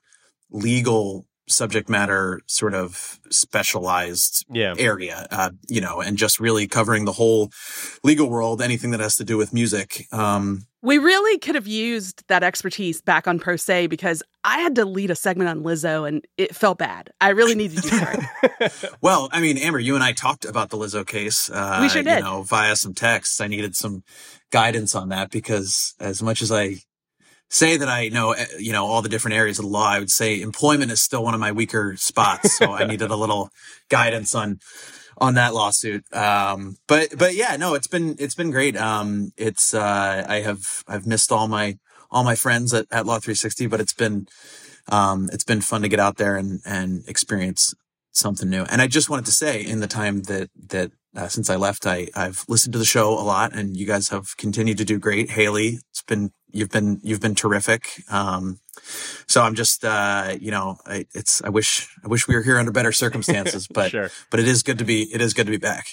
[0.50, 4.74] legal subject matter sort of specialized Yeah.
[4.80, 7.52] area, uh, you know, and just really covering the whole
[8.04, 10.08] legal world, anything that has to do with music.
[10.12, 14.76] Um, We really could have used that expertise back on Pro Say because I had
[14.76, 17.10] to lead a segment on Lizzo and it felt bad.
[17.20, 18.02] I really needed you.
[19.02, 21.50] Well, I mean, Amber, you and I talked about the Lizzo case.
[21.50, 22.20] Uh, We sure did.
[22.20, 23.42] You know, via some texts.
[23.42, 24.04] I needed some
[24.52, 26.78] guidance on that because as much as I
[27.50, 30.00] say that I know, eh, you know, all the different areas of the law, I
[30.00, 32.58] would say employment is still one of my weaker spots.
[32.58, 33.50] So I needed a little
[33.90, 34.60] guidance on,
[35.18, 36.04] on that lawsuit.
[36.14, 38.78] Um, but, but yeah, no, it's been, it's been great.
[38.78, 41.78] Um, it's, uh, I have, I've missed all my,
[42.12, 44.28] all my friends at, at Law 360, but it's been,
[44.90, 47.74] um, it's been fun to get out there and, and experience
[48.12, 48.64] something new.
[48.64, 51.86] And I just wanted to say in the time that, that, uh, since I left,
[51.86, 55.00] I, I've listened to the show a lot and you guys have continued to do
[55.00, 55.32] great.
[55.32, 58.02] Haley, it's been, you've been, you've been terrific.
[58.10, 58.60] Um,
[59.28, 62.58] so I'm just, uh, you know, I, it's, I wish, I wish we were here
[62.58, 64.10] under better circumstances, but, sure.
[64.30, 65.88] but it is good to be, it is good to be back.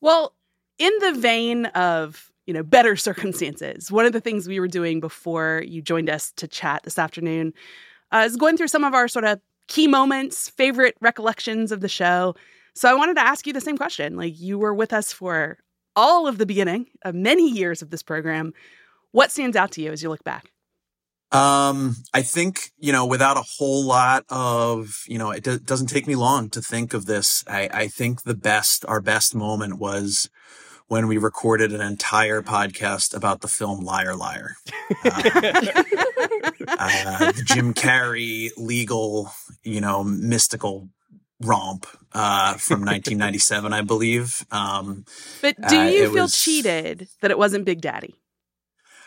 [0.00, 0.34] Well,
[0.78, 5.00] in the vein of, you know, better circumstances, one of the things we were doing
[5.00, 7.52] before you joined us to chat this afternoon
[8.10, 11.88] uh, is going through some of our sort of key moments, favorite recollections of the
[11.88, 12.34] show.
[12.74, 14.16] So I wanted to ask you the same question.
[14.16, 15.58] Like you were with us for
[15.94, 18.52] all of the beginning of many years of this program.
[19.10, 20.50] What stands out to you as you look back?
[21.32, 25.86] Um, I think, you know, without a whole lot of, you know, it do- doesn't
[25.86, 27.42] take me long to think of this.
[27.46, 30.28] I, I think the best, our best moment was
[30.88, 34.56] when we recorded an entire podcast about the film Liar Liar.
[36.68, 39.30] Uh, uh, the Jim Carrey legal,
[39.62, 40.88] you know, mystical
[41.44, 44.44] romp uh, from 1997, I believe.
[44.50, 45.04] Um,
[45.40, 48.14] But do Uh, you it feel was- cheated that it wasn't Big Daddy?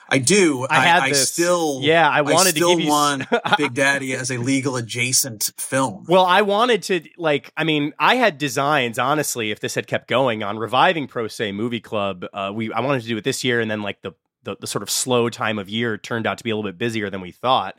[0.07, 0.67] I do.
[0.69, 1.31] I had I, this.
[1.33, 3.23] still, Yeah, I wanted to still give you want
[3.57, 6.05] Big Daddy as a legal adjacent film.
[6.07, 7.51] Well, I wanted to like.
[7.57, 8.99] I mean, I had designs.
[8.99, 12.81] Honestly, if this had kept going on reviving Pro Say Movie Club, uh, we I
[12.81, 14.11] wanted to do it this year, and then like the,
[14.43, 16.77] the the sort of slow time of year turned out to be a little bit
[16.77, 17.75] busier than we thought.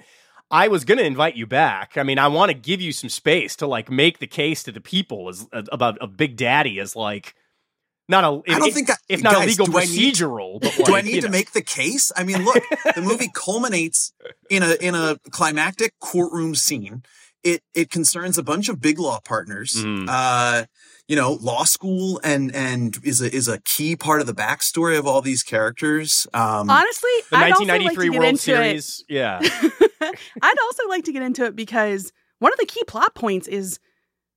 [0.51, 1.97] I was going to invite you back.
[1.97, 4.73] I mean, I want to give you some space to like make the case to
[4.73, 7.35] the people as about a Big Daddy as like
[8.09, 8.53] not a.
[8.53, 10.61] I don't if- think I, if not guys, a legal I need- procedural.
[10.61, 11.33] but do I need to know.
[11.33, 12.13] make the case?
[12.17, 12.63] I mean, look,
[12.95, 14.13] the movie culminates
[14.49, 17.03] in a in a climactic courtroom scene.
[17.43, 19.73] It it concerns a bunch of big law partners.
[19.77, 20.07] Mhm.
[20.09, 20.67] Uh,
[21.09, 24.99] you know, law school and and is a is a key part of the backstory
[24.99, 26.27] of all these characters.
[26.35, 29.05] Um, Honestly, the I'd also like 1993 to get World into Series?
[29.09, 29.41] Yeah.
[30.43, 33.79] I'd also like to get into it because one of the key plot points is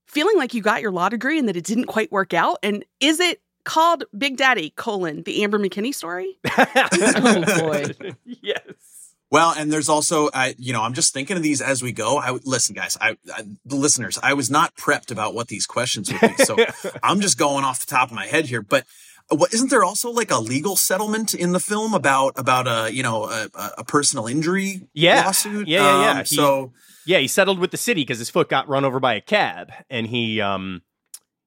[0.06, 2.58] feeling like you got your law degree and that it didn't quite work out.
[2.62, 6.38] And is it called Big Daddy colon the Amber McKinney story?
[6.92, 7.84] Oh, boy.
[8.24, 8.64] yes.
[9.30, 12.18] Well, and there's also, I, you know, I'm just thinking of these as we go.
[12.18, 12.96] I listen, guys.
[13.00, 16.56] I, I, the listeners, I was not prepped about what these questions would be, so
[17.02, 18.60] I'm just going off the top of my head here.
[18.62, 18.84] But
[19.28, 23.04] what isn't there also like a legal settlement in the film about about a you
[23.04, 25.24] know a, a- a personal injury Yeah.
[25.24, 25.68] lawsuit?
[25.68, 26.10] Yeah, yeah, yeah.
[26.10, 26.72] Um, He- so
[27.06, 29.70] Yeah, he settled with the city because his foot got run over by a cab,
[29.88, 30.82] and he um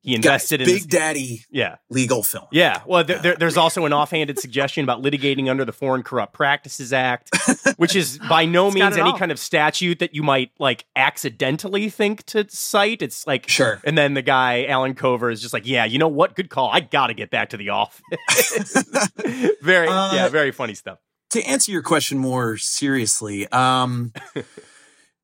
[0.03, 2.45] he guys, invested in Big this- Daddy yeah legal film.
[2.51, 2.81] yeah.
[2.85, 6.91] Well, there, there, there's also an offhanded suggestion about litigating under the Foreign Corrupt Practices
[6.93, 7.29] Act,
[7.77, 9.17] which is by no It's means any all.
[9.17, 13.01] kind of statute that you might like accidentally think to cite.
[13.01, 13.79] It's like Sure.
[13.83, 16.35] And then the guy Allen Covert is just like, yeah, you know what?
[16.35, 16.69] Good call.
[16.71, 18.01] I got to get back to the office.
[19.61, 20.99] very Uh, yeah, very funny stuff.
[21.31, 24.11] to answer your question more seriously, um,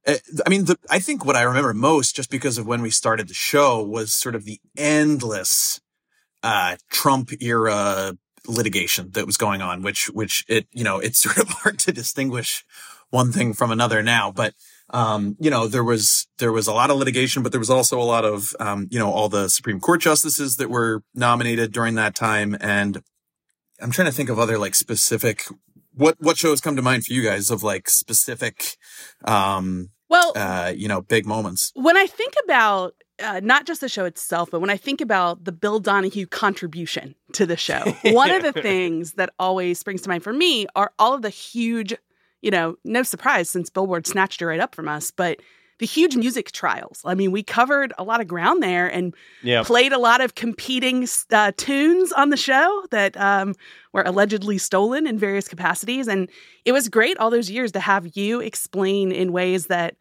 [0.08, 3.28] I mean, the, I think what I remember most, just because of when we started
[3.28, 5.82] the show, was sort of the endless
[6.44, 11.38] uh, Trump era litigation that was going on, which, which it, you know, it's sort
[11.38, 12.66] of hard to distinguish
[13.10, 14.54] one thing from another now, but.
[14.92, 18.02] Um, you know, there was there was a lot of litigation, but there was also
[18.02, 21.94] a lot of um, you know, all the Supreme Court justices that were nominated during
[21.94, 23.04] that time, and
[23.80, 25.44] I'm trying to think of other like specific
[26.00, 28.78] what what shows come to mind for you guys of like specific
[29.26, 31.72] um Well, uh you know big moments?
[31.76, 35.44] When I think about uh, not just the show itself, but when I think about
[35.44, 40.10] the Bill Donahue contribution to the show, one of the things that always springs to
[40.10, 41.94] mind for me are all of the huge,
[42.42, 45.42] you know, no surprise since Billboard snatched it right up from us, but
[45.80, 47.02] the huge music trials.
[47.06, 49.63] I mean, we covered a lot of ground there and Yeah.
[49.63, 53.56] played a lot of competing uh, tunes on the show that um,
[53.94, 56.08] were allegedly stolen in various capacities.
[56.08, 56.30] And
[56.65, 59.96] it was great all those years to have you explain in ways that,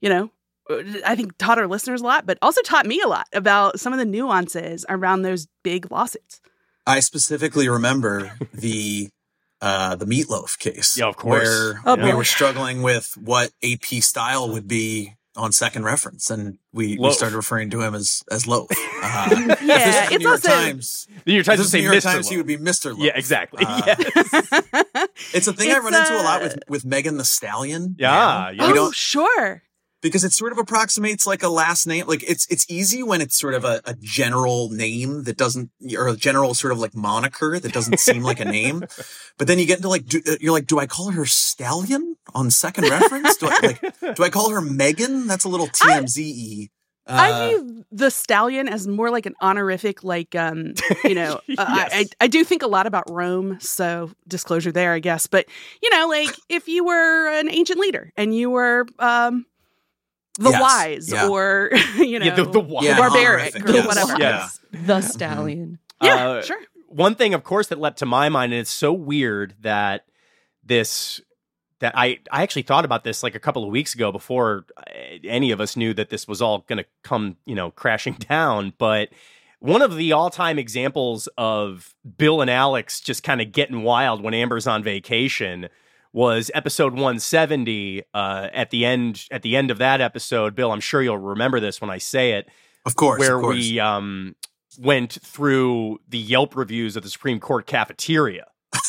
[0.00, 0.30] you know,
[1.04, 3.92] I think taught our listeners a lot, but also taught me a lot about some
[3.92, 6.40] of the nuances around those big lawsuits.
[6.86, 9.08] i specifically remember the
[9.64, 11.48] uh the meatloaf case Yeah, of course.
[11.48, 12.16] where Oh, we boy.
[12.20, 17.34] were struggling with what ap style would be on second reference and we, we started
[17.42, 18.68] referring to him as as loaf
[19.02, 20.86] uh, if this Yeah, it's new york also- times
[21.24, 22.12] The New York Times would say the new york Mr.
[22.12, 23.64] times he would be mr loaf Yeah, exactly.
[23.66, 23.98] Uh, yes.
[25.38, 27.96] it's a thing i It's, run into a lot uh, with with Megan Thee Stallion
[27.98, 28.48] Yeah, now.
[28.50, 28.66] yeah.
[28.66, 29.62] We oh, don't- sure.
[30.04, 32.06] Because it sort of approximates like a last name.
[32.06, 36.08] Like it's it's easy when it's sort of a, a general name that doesn't, or
[36.08, 38.84] a general sort of like moniker that doesn't seem like a name.
[39.36, 42.14] But then you get into like, do, uh, you're like, do I call her Stallion
[42.36, 43.36] on second reference?
[43.36, 45.26] Do I like, do I call her Megan?
[45.26, 46.68] That's a little TMZ y.
[47.06, 51.40] I Uh, view the stallion as more like an honorific, like um, you know.
[51.58, 55.26] uh, I, I I do think a lot about Rome, so disclosure there, I guess.
[55.26, 55.46] But
[55.82, 59.46] you know, like if you were an ancient leader and you were um,
[60.38, 61.28] the Yes, wise, yeah.
[61.28, 62.84] or you know, Yeah, the- the wise.
[62.84, 63.86] Yeah, barbaric, honorific, or yes.
[63.86, 64.16] whatever.
[64.20, 64.48] Yeah.
[64.72, 65.78] The stallion.
[66.02, 66.58] Yeah, Uh, sure.
[66.88, 70.06] one thing, of course, that leapt to my mind, and it's so weird that
[70.64, 71.20] this
[71.80, 74.82] that I I actually thought about this like a couple of weeks ago before uh,
[75.24, 78.72] any of us knew that this was all going to come, you know, crashing down.
[78.78, 79.10] But
[79.60, 84.34] one of the all-time examples of Bill and Alex just kind of getting wild when
[84.34, 85.68] Amber's on vacation
[86.14, 90.80] was episode 170 uh, at the end at the end of that episode bill i'm
[90.80, 92.48] sure you'll remember this when i say it
[92.86, 93.56] of course, where of course.
[93.56, 94.36] we um,
[94.78, 98.46] went through the Yelp reviews of the Supreme Court cafeteria.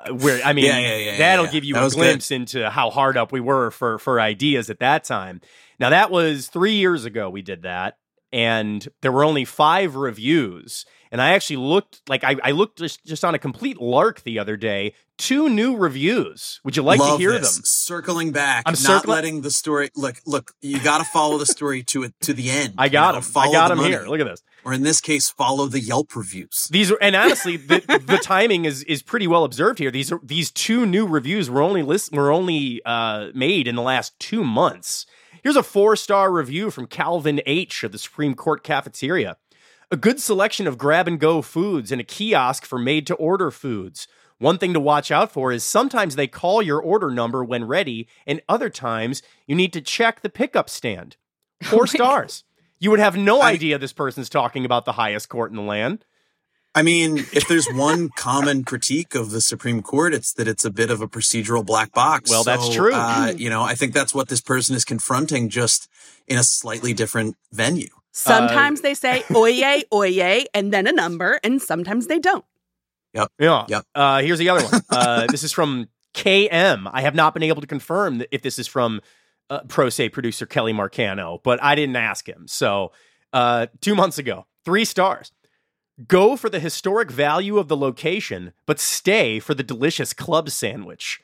[0.00, 2.02] Uh, where I mean, Yeah, yeah, yeah, that'll give you That a was good.
[2.02, 5.40] glimpse into how hard up we were for for ideas at that time.
[5.80, 7.98] Now that was three years ago we did that,
[8.30, 13.04] and there were only five reviews, And I actually looked like I, I looked just,
[13.04, 14.94] just on a complete lark the other day.
[15.16, 16.60] Two new reviews.
[16.64, 17.56] Would you like Love to hear this.
[17.56, 17.62] them?
[17.64, 20.16] Circling back, I'm not circling- letting the story look.
[20.26, 22.74] Look, you got to follow the story to it to the end.
[22.78, 23.90] I you got know, follow I got the them money.
[23.90, 24.06] here.
[24.06, 24.42] Look at this.
[24.64, 26.68] Or in this case, follow the Yelp reviews.
[26.70, 29.90] These are, and honestly, the, the timing is is pretty well observed here.
[29.90, 33.82] These are these two new reviews were only list were only uh, made in the
[33.82, 35.06] last two months.
[35.42, 39.36] Here's a four star review from Calvin H of the Supreme Court cafeteria.
[39.90, 43.50] A good selection of grab and go foods and a kiosk for made to order
[43.50, 44.06] foods.
[44.36, 48.06] One thing to watch out for is sometimes they call your order number when ready,
[48.26, 51.16] and other times you need to check the pickup stand.
[51.62, 52.44] Four stars.
[52.78, 55.62] You would have no I- idea this person's talking about the highest court in the
[55.62, 56.04] land.
[56.74, 60.70] I mean, if there's one common critique of the Supreme Court, it's that it's a
[60.70, 62.30] bit of a procedural black box.
[62.30, 62.92] Well, that's true.
[62.94, 65.88] Uh, you know, I think that's what this person is confronting, just
[66.26, 67.88] in a slightly different venue.
[68.18, 72.44] Sometimes they say oyez, oyez, and then a number, and sometimes they don't.
[73.14, 73.32] Yep.
[73.38, 73.64] Yeah.
[73.68, 73.84] Yep.
[73.94, 74.82] Uh, here's the other one.
[74.90, 76.90] Uh, this is from KM.
[76.92, 79.00] I have not been able to confirm if this is from
[79.50, 82.46] uh, Pro Say producer Kelly Marcano, but I didn't ask him.
[82.48, 82.92] So,
[83.32, 85.32] uh, two months ago, three stars.
[86.06, 91.20] Go for the historic value of the location, but stay for the delicious club sandwich.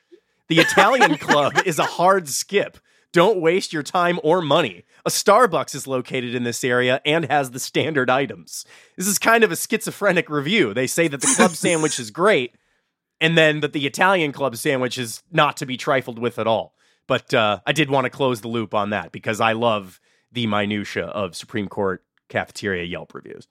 [0.48, 2.78] The Italian club is a hard skip.
[3.14, 4.84] Don't waste your time or money.
[5.06, 8.66] A Starbucks is located in this area and has the standard items.
[8.96, 10.74] This is kind of a schizophrenic review.
[10.74, 12.56] They say that the club sandwich is great,
[13.20, 16.74] and then that the Italian club sandwich is not to be trifled with at all.
[17.06, 20.00] But uh, I did want to close the loop on that because I love
[20.32, 23.46] the minutia of Supreme Court cafeteria Yelp reviews.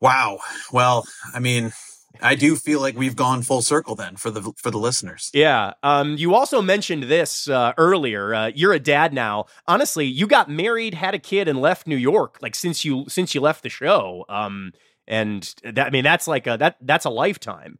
[0.00, 0.40] Wow.
[0.72, 1.72] Well, I mean,
[2.20, 5.30] I do feel like we've gone full circle then for the for the listeners.
[5.32, 5.72] Yeah.
[5.82, 8.34] Um, you also mentioned this uh, earlier.
[8.34, 9.46] Uh, you're a dad now.
[9.66, 12.38] Honestly, you got married, had a kid, and left New York.
[12.42, 14.24] Like since you since you left the show.
[14.28, 14.72] Um,
[15.08, 17.78] and that I mean that's like a that that's a lifetime.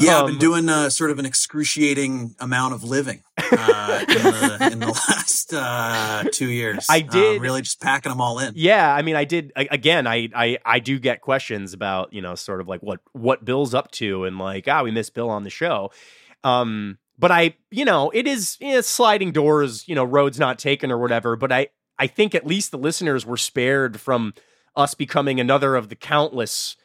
[0.00, 4.22] Yeah, I've Um, been doing uh, sort of an excruciating amount of living uh, in,
[4.22, 6.86] the, in the last uh, two years.
[6.88, 8.52] I Uh, did- really just packing them all in.
[8.54, 10.06] Yeah, I mean, I did again.
[10.06, 13.74] I, I I do get questions about you know sort of like what what Bill's
[13.74, 15.90] up to and like ah we missed Bill on the show,
[16.44, 16.98] um.
[17.18, 20.96] But I you know it is it's sliding doors you know roads not taken or
[20.98, 21.36] whatever.
[21.36, 21.66] But I
[21.98, 24.32] I think at least the listeners were spared from
[24.74, 26.76] us becoming another of the countless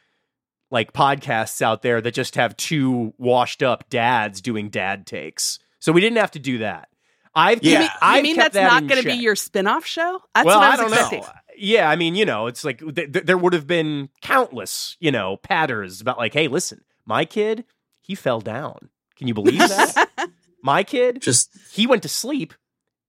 [0.71, 5.59] like podcasts out there that just have two washed up dads doing dad takes.
[5.79, 6.89] So we didn't have to do that.
[7.35, 7.71] I've Yeah.
[7.71, 10.21] You mean, you I've mean kept that's that not going to be your spin-off show?
[10.33, 11.21] That's well, what I I, don't expecting.
[11.21, 11.27] know.
[11.57, 15.11] Yeah, I mean, you know, it's like th- th- there would have been countless, you
[15.11, 17.65] know, patters about like, hey, listen, my kid,
[18.01, 18.89] he fell down.
[19.17, 20.09] Can you believe that?
[20.63, 22.53] my kid, Just he went to sleep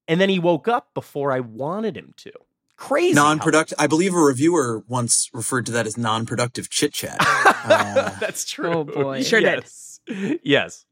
[0.06, 2.32] and then he woke up before I wanted him to.
[2.76, 3.14] Crazy.
[3.14, 3.76] non-productive.
[3.78, 7.16] I believe a reviewer once referred to that as non-productive chit chat.
[7.66, 8.70] Uh, That's true.
[8.70, 9.18] Oh, boy.
[9.18, 9.64] You sure did.
[10.06, 10.40] did.
[10.44, 10.84] Yes.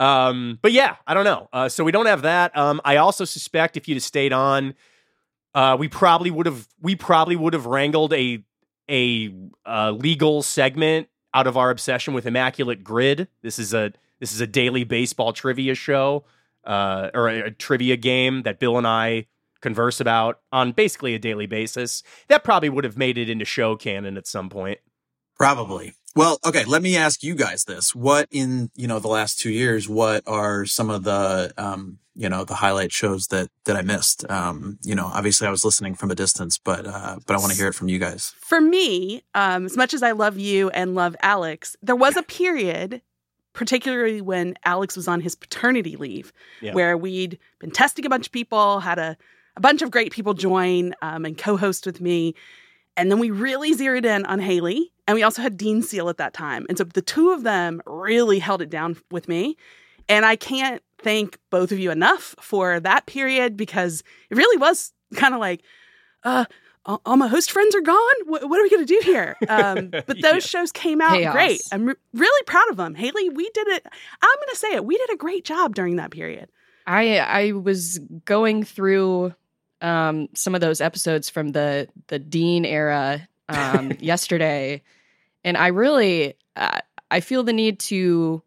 [0.00, 1.48] Um, but yeah, I don't know.
[1.52, 2.56] Uh, so we don't have that.
[2.56, 4.72] Um, I also suspect if you'd have stayed on,
[5.54, 8.42] uh, we probably would have we probably would have wrangled a
[8.88, 9.34] a
[9.66, 13.28] uh, legal segment out of our obsession with Immaculate Grid.
[13.42, 16.24] This is a this is a daily baseball trivia show
[16.64, 19.26] uh, or a, a trivia game that Bill and I
[19.60, 22.02] converse about on basically a daily basis.
[22.28, 24.78] That probably would have made it into show canon at some point.
[25.36, 25.94] Probably.
[26.14, 27.94] Well, okay, let me ask you guys this.
[27.94, 32.30] What in, you know, the last 2 years, what are some of the um, you
[32.30, 34.24] know, the highlight shows that that I missed?
[34.30, 37.52] Um, you know, obviously I was listening from a distance, but uh but I want
[37.52, 38.32] to hear it from you guys.
[38.40, 42.22] For me, um, as much as I love you and love Alex, there was a
[42.22, 43.02] period,
[43.52, 46.32] particularly when Alex was on his paternity leave,
[46.62, 46.72] Yeah.
[46.72, 49.18] where we'd been testing a bunch of people, had a,
[49.56, 52.34] a bunch of great people join um, and co host with me.
[52.96, 54.92] And then we really zeroed in on Haley.
[55.06, 56.66] And we also had Dean Seal at that time.
[56.68, 59.56] And so the two of them really held it down with me.
[60.08, 64.92] And I can't thank both of you enough for that period because it really was
[65.14, 65.62] kind of like,
[66.24, 66.46] uh,
[67.04, 68.14] all my host friends are gone.
[68.26, 69.36] What, what are we going to do here?
[69.48, 70.38] Um, but those Yeah.
[70.38, 71.32] shows came out Chaos.
[71.34, 71.60] great.
[71.72, 72.94] I'm re- really proud of them.
[72.94, 73.84] Haley, we did it.
[74.22, 74.84] I'm going to say it.
[74.84, 76.48] We did a great job during that period.
[76.86, 79.34] I I was going through
[79.80, 84.82] um, some of those episodes from the the Dean era um, yesterday,
[85.44, 88.42] and I really uh, I feel the need to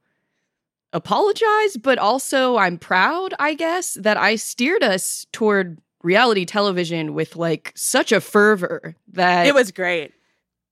[0.93, 7.35] apologize, but also I'm proud, I guess, that I steered us toward reality television with
[7.35, 10.13] like such a fervor that it was great.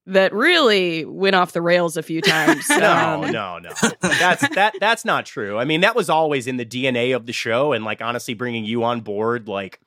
[0.08, 2.68] that really went off the rails a few times.
[2.70, 2.76] no,
[3.24, 3.70] Um, no, no.
[4.02, 4.74] That's that.
[4.80, 5.58] That's not true.
[5.60, 8.66] I mean, that was always in the DNA of the show, and like honestly, bringing
[8.66, 9.80] you on board, like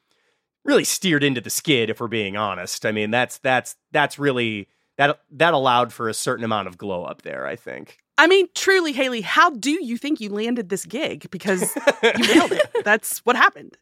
[0.64, 1.90] really steered into the skid.
[1.90, 6.14] If we're being honest, I mean, that's that's that's really that that allowed for a
[6.14, 7.46] certain amount of glow up there.
[7.46, 7.98] I think.
[8.18, 11.30] I mean, truly, Haley, how do you think you landed this gig?
[11.30, 12.84] Because you nailed it.
[12.84, 13.78] That's what happened.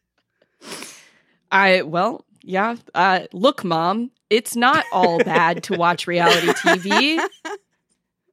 [1.51, 2.77] I well, yeah.
[2.95, 7.19] Uh, look, mom, it's not all bad to watch reality TV.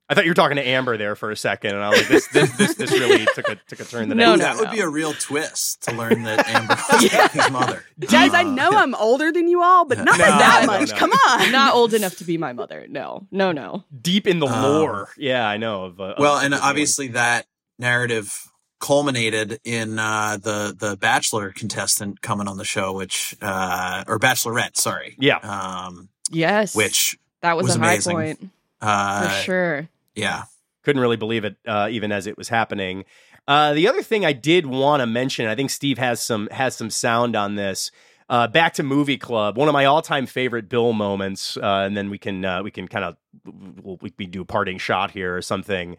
[0.09, 2.09] I thought you were talking to Amber there for a second, and I was like,
[2.09, 4.71] "This, this, this, this really took a took a turn." The No, no, that would
[4.71, 7.85] be a real twist to learn that Amber was his mother.
[7.99, 10.91] Guys, I Uh, know I'm older than you all, but not No, that no, much.
[10.93, 10.97] no.
[10.97, 11.51] Come on.
[11.51, 12.87] not old enough to be my mother.
[12.89, 13.85] No, no, no.
[14.01, 15.09] deep in the Um, lore.
[15.17, 15.85] Yeah, I know.
[15.87, 17.47] Of, uh, Well, and of the obviously that
[17.79, 18.49] narrative
[18.79, 24.77] culminated in uh, the the Bachelor contestant coming on the show, which uh, or Bachelorette,
[24.77, 25.39] sorry, Yeah.
[25.39, 28.13] um, Yes, which that was, was a high amazing.
[28.17, 28.51] point
[28.81, 29.89] uh, for sure.
[30.17, 30.45] Yeah,
[30.83, 33.05] couldn't really believe it uh, even as it was happening.
[33.49, 36.75] Uh, the other thing I did want to mention, I think Steve has some has
[36.75, 37.91] some sound on this.
[38.29, 41.97] Uh, back to movie club, one of my all time favorite Bill moments, uh, and
[41.97, 45.13] then we can uh, we can kind of we'll, we can do a parting shot
[45.13, 45.97] here or something.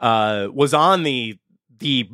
[0.00, 1.38] Uh, was on the
[1.78, 2.10] the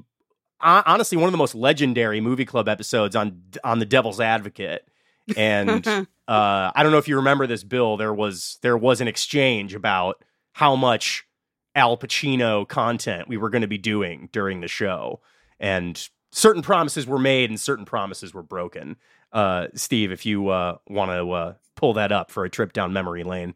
[0.59, 4.86] hon- honestly one of the most legendary movie club episodes on on the Devil's Advocate,
[5.34, 7.96] and uh, I don't know if you remember this, Bill.
[7.96, 11.26] There was there was an exchange about how much
[11.75, 15.20] Al Pacino content we were going to be doing during the show,
[15.59, 18.97] and certain promises were made and certain promises were broken.
[19.33, 22.93] Uh, Steve, if you uh, want to uh, pull that up for a trip down
[22.93, 23.55] memory lane.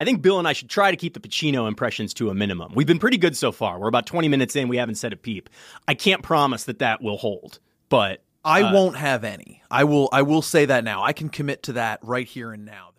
[0.00, 2.72] I think Bill and I should try to keep the Pacino impressions to a minimum.
[2.74, 3.78] We've been pretty good so far.
[3.78, 4.68] We're about 20 minutes in.
[4.68, 5.50] We haven't said a peep.
[5.86, 7.58] I can't promise that that will hold,
[7.90, 9.62] but I Uh, won't have any.
[9.70, 10.08] I will.
[10.10, 11.02] I will say that now.
[11.02, 12.92] I can commit to that right here and now.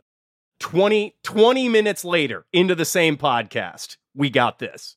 [0.61, 4.95] 20, 20 minutes later into the same podcast, we got this.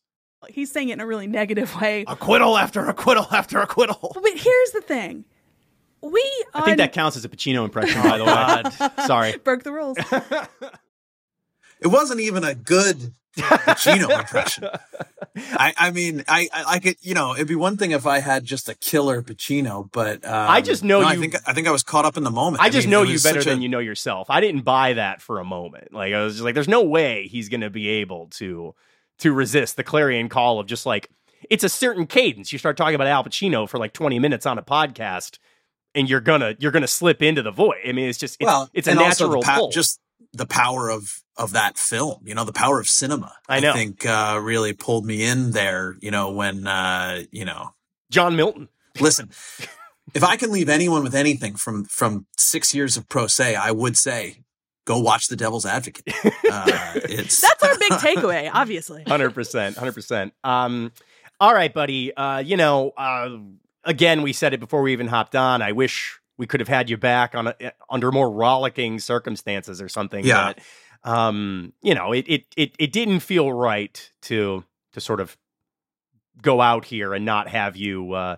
[0.49, 2.05] He's saying it in a really negative way.
[2.07, 4.13] Acquittal after acquittal after acquittal.
[4.15, 5.25] But here's the thing.
[6.03, 6.21] We
[6.53, 8.33] I think that counts as a Pacino impression, oh, by the way.
[8.79, 9.39] God, sorry.
[9.39, 9.97] broke the rules.
[11.81, 14.69] it wasn't even a good Pacino impression.
[15.37, 16.99] I, I mean, I, I it.
[17.03, 20.51] You know, it'd be one thing if I had just a killer Pacino, but um,
[20.51, 22.31] I just know no, I you- think I think I was caught up in the
[22.31, 22.63] moment.
[22.63, 24.29] I just mean, know you better such a- than you know yourself.
[24.31, 25.93] I didn't buy that for a moment.
[25.93, 28.75] Like I was just like, there's no way he's going to be able to
[29.19, 31.11] to resist the clarion call of just like
[31.51, 32.53] it's a certain cadence.
[32.53, 35.39] You start talking about Al Pacino for like 20 minutes on a podcast,
[35.95, 37.79] and you're gonna you're gonna slip into the void.
[37.87, 39.71] I mean, it's just it's, well, it's a also natural pull.
[39.71, 39.99] just
[40.33, 42.23] the power of of that film.
[42.25, 43.33] You know, the power of cinema.
[43.49, 43.73] I know.
[43.73, 45.97] think uh, really pulled me in there.
[46.01, 47.75] You know, when uh, you know,
[48.11, 48.69] John Milton.
[49.01, 49.31] listen.
[50.13, 53.73] If I can leave anyone with anything from from six years of Pro Say, I
[53.73, 54.45] would say
[54.85, 56.15] go watch The Devil's Advocate.
[56.25, 59.03] Uh, it's That's our big takeaway, obviously.
[59.05, 60.35] Hundred percent, hundred percent.
[60.45, 60.93] Um,
[61.41, 62.15] all right, buddy.
[62.15, 63.39] Uh, you know, uh,
[63.83, 65.63] again, we said it before we even hopped on.
[65.63, 69.89] I wish we could have had you back on a, under more rollicking circumstances or
[69.89, 70.25] something.
[70.25, 70.53] Yeah.
[70.55, 70.59] But,
[71.05, 75.37] um, you know, it, it it it didn't feel right to to sort of
[76.41, 78.37] go out here and not have you uh,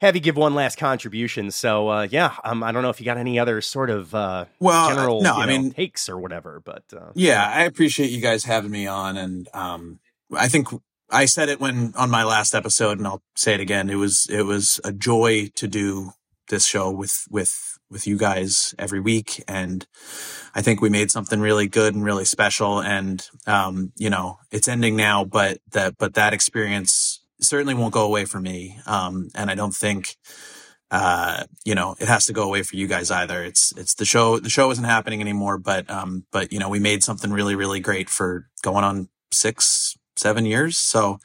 [0.00, 1.50] have you give one last contribution.
[1.50, 4.44] So uh, yeah, um, I don't know if you got any other sort of uh,
[4.60, 6.60] well, general no, I know, mean, takes or whatever.
[6.64, 10.00] But uh, Yeah, I appreciate you guys having me on, and um,
[10.32, 10.68] I think
[11.10, 13.90] I said it when on my last episode, and I'll say it again.
[13.90, 16.12] It was it was a joy to do
[16.48, 19.86] this show with with with you guys every week, and
[20.54, 22.80] I think we made something really good and really special.
[22.80, 28.04] And um, you know, it's ending now, but that but that experience certainly won't go
[28.04, 28.78] away for me.
[28.86, 30.16] Um, and I don't think
[30.90, 34.04] uh you know it has to go away for you guys either it's it's the
[34.04, 37.56] show the show isn't happening anymore but um but you know we made something really
[37.56, 41.18] really great for going on six seven years so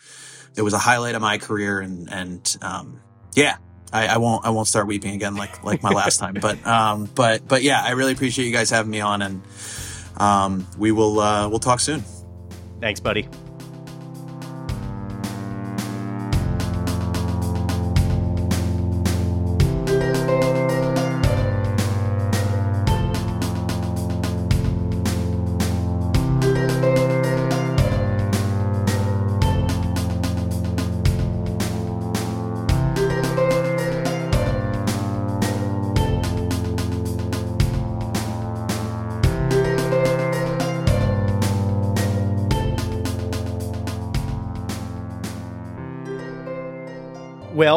[0.57, 2.99] it was a highlight of my career and and um
[3.36, 3.57] yeah
[3.94, 7.10] I, I won't I won't start weeping again like like my last time but um
[7.16, 9.42] but but yeah I really appreciate you guys having me on and
[10.18, 12.04] um we will uh we'll talk soon
[12.82, 13.28] thanks, buddy.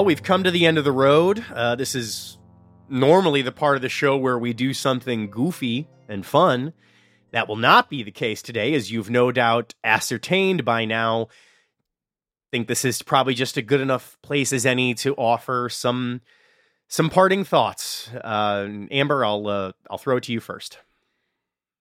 [0.04, 1.42] We've come to the end of the road.
[1.50, 2.36] Uh, this is
[2.90, 6.74] normally the part of the show where we do something goofy and fun.
[7.32, 11.22] That will not be the case today, as you've no doubt ascertained by now.
[11.22, 11.28] I
[12.52, 16.20] Think this is probably just a good enough place as any to offer some
[16.86, 18.10] some parting thoughts.
[18.12, 20.78] Uh, Amber, I'll uh, I'll throw it to you first.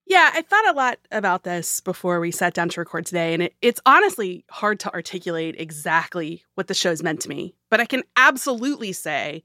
[0.05, 3.43] Yeah, I thought a lot about this before we sat down to record today, and
[3.43, 7.55] it, it's honestly hard to articulate exactly what the show's meant to me.
[7.69, 9.43] But I can absolutely say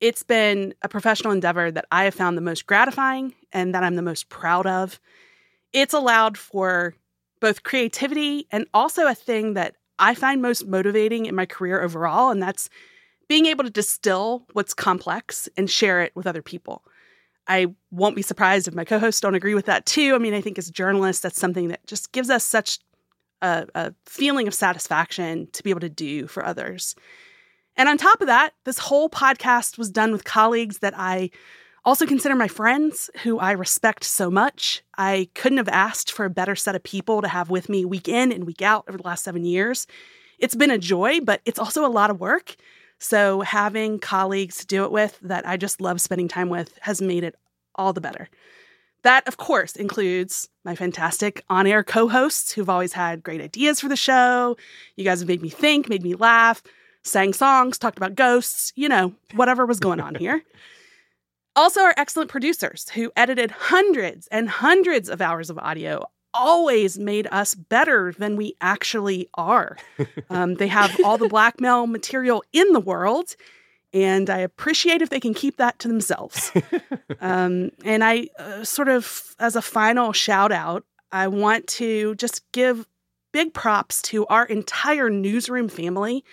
[0.00, 3.96] it's been a professional endeavor that I have found the most gratifying and that I'm
[3.96, 5.00] the most proud of.
[5.72, 6.94] It's allowed for
[7.40, 12.30] both creativity and also a thing that I find most motivating in my career overall,
[12.30, 12.70] and that's
[13.28, 16.84] being able to distill what's complex and share it with other people.
[17.48, 20.14] I won't be surprised if my co hosts don't agree with that too.
[20.14, 22.78] I mean, I think as journalists, that's something that just gives us such
[23.40, 26.94] a, a, feeling of satisfaction to be able to do for others.
[27.76, 31.30] And on top of that, this whole podcast was done with colleagues that I
[31.84, 34.82] also consider my friends who I respect so much.
[34.98, 38.08] I couldn't have asked for a better set of people to have with me week
[38.08, 39.86] in and week out over the last seven years.
[40.38, 42.56] It's been a joy, but it's also a lot of work.
[42.98, 47.00] So having colleagues to do it with that I just love spending time with has
[47.00, 47.36] made it
[47.74, 48.28] all the better.
[49.04, 53.80] That, of course, includes my fantastic on air co hosts who've always had great ideas
[53.80, 54.56] for the show.
[54.96, 56.62] You guys have made me think, made me laugh,
[57.04, 60.42] sang songs, talked about ghosts, you know, whatever was going on here.
[61.56, 66.04] Also, our excellent producers who edited hundreds and hundreds of hours of audio
[66.38, 69.76] always made us better than we actually are.
[70.30, 73.34] Um, they have all the blackmail material in the world,
[73.92, 76.52] and I appreciate if they can keep that to themselves.
[77.20, 82.50] um, and I uh, sort of, as a final shout out, I want to just
[82.52, 82.86] give
[83.32, 86.24] big props to our entire newsroom family.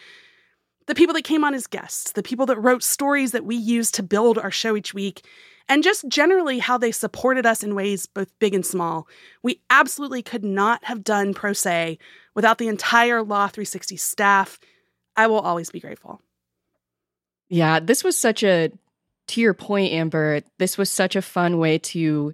[0.88, 3.92] The people that came on as guests, the people that wrote stories that we use
[3.92, 5.26] to build our show each week,
[5.68, 9.08] and just generally how they supported us in ways both big and small.
[9.44, 11.98] We absolutely could not have done Pro Say
[12.36, 14.60] without the entire Law 360 staff.
[15.16, 16.22] I will always be grateful.
[17.50, 18.72] Yeah, this was such a,
[19.28, 22.34] to your point, Amber, this was such a fun way to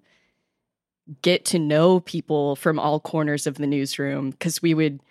[1.22, 5.02] get to know people from all corners of the newsroom because we would,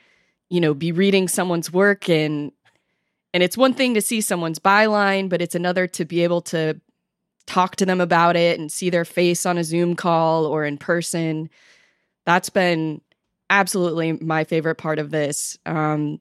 [0.48, 2.52] you know, be reading someone's work and
[3.32, 6.80] and it's one thing to see someone's byline, but it's another to be able to
[7.50, 10.78] talk to them about it and see their face on a Zoom call or in
[10.78, 11.50] person.
[12.24, 13.00] That's been
[13.50, 15.58] absolutely my favorite part of this.
[15.66, 16.20] Um,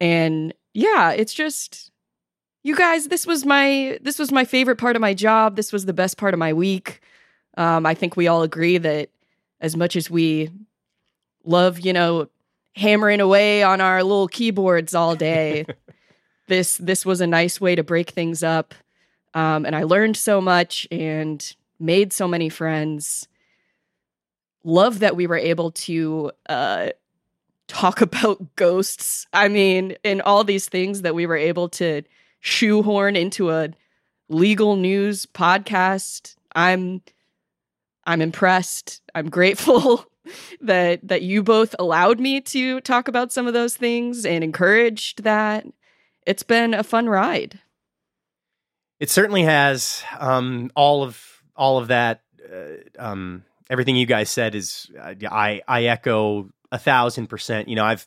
[0.00, 1.90] and yeah, it's just
[2.64, 3.08] you guys.
[3.08, 5.56] This was my this was my favorite part of my job.
[5.56, 7.00] This was the best part of my week.
[7.58, 9.10] Um, I think we all agree that
[9.60, 10.48] as much as we
[11.44, 12.28] love, you know,
[12.76, 15.66] hammering away on our little keyboards all day,
[16.48, 18.74] this this was a nice way to break things up
[19.34, 23.28] um, and I learned so much and made so many friends.
[24.64, 26.90] Love that we were able to uh,
[27.68, 29.26] talk about ghosts.
[29.32, 32.02] I mean, and all these things that we were able to
[32.40, 33.70] shoehorn into a
[34.28, 36.36] legal news podcast.
[36.54, 37.02] I'm
[38.04, 39.00] I'm impressed.
[39.14, 40.04] I'm grateful
[40.60, 45.22] that that you both allowed me to talk about some of those things and encouraged
[45.24, 45.66] that.
[46.24, 47.58] It's been a fun ride.
[49.02, 50.04] It certainly has.
[50.16, 51.20] Um, all of
[51.56, 52.22] all of that.
[52.40, 57.66] Uh, um, everything you guys said is uh, I I echo a thousand percent.
[57.66, 58.06] You know, I've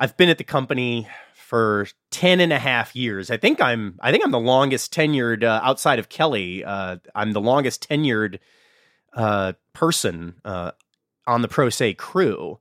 [0.00, 3.30] I've been at the company for 10 and a half years.
[3.30, 6.64] I think I'm I think I'm the longest tenured uh, outside of Kelly.
[6.64, 8.38] Uh, I'm the longest tenured
[9.12, 10.70] uh, person uh,
[11.26, 12.58] on the Pro Say crew.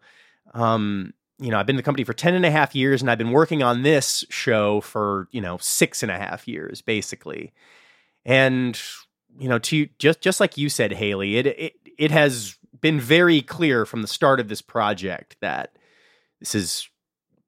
[0.53, 3.09] Um, you know, I've been in the company for 10 and a half years and
[3.09, 7.51] I've been working on this show for, you know, six and a half years, basically.
[8.23, 8.79] And,
[9.39, 13.41] you know, to just, just like you said, Haley, it, it, it has been very
[13.41, 15.75] clear from the start of this project that
[16.39, 16.87] this has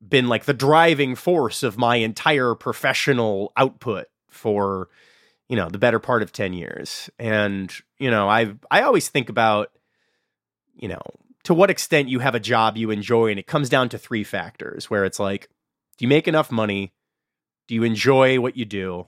[0.02, 4.89] been like the driving force of my entire professional output for,
[5.50, 7.12] you know, the better part of 10 years.
[7.20, 9.70] And, you know, I I always think about,
[10.76, 11.02] you know,
[11.44, 14.24] to what extent you have a job you enjoy and it comes down to three
[14.24, 15.50] factors where it's like
[15.98, 16.91] do you make enough money?
[17.68, 19.08] Do you enjoy what you do?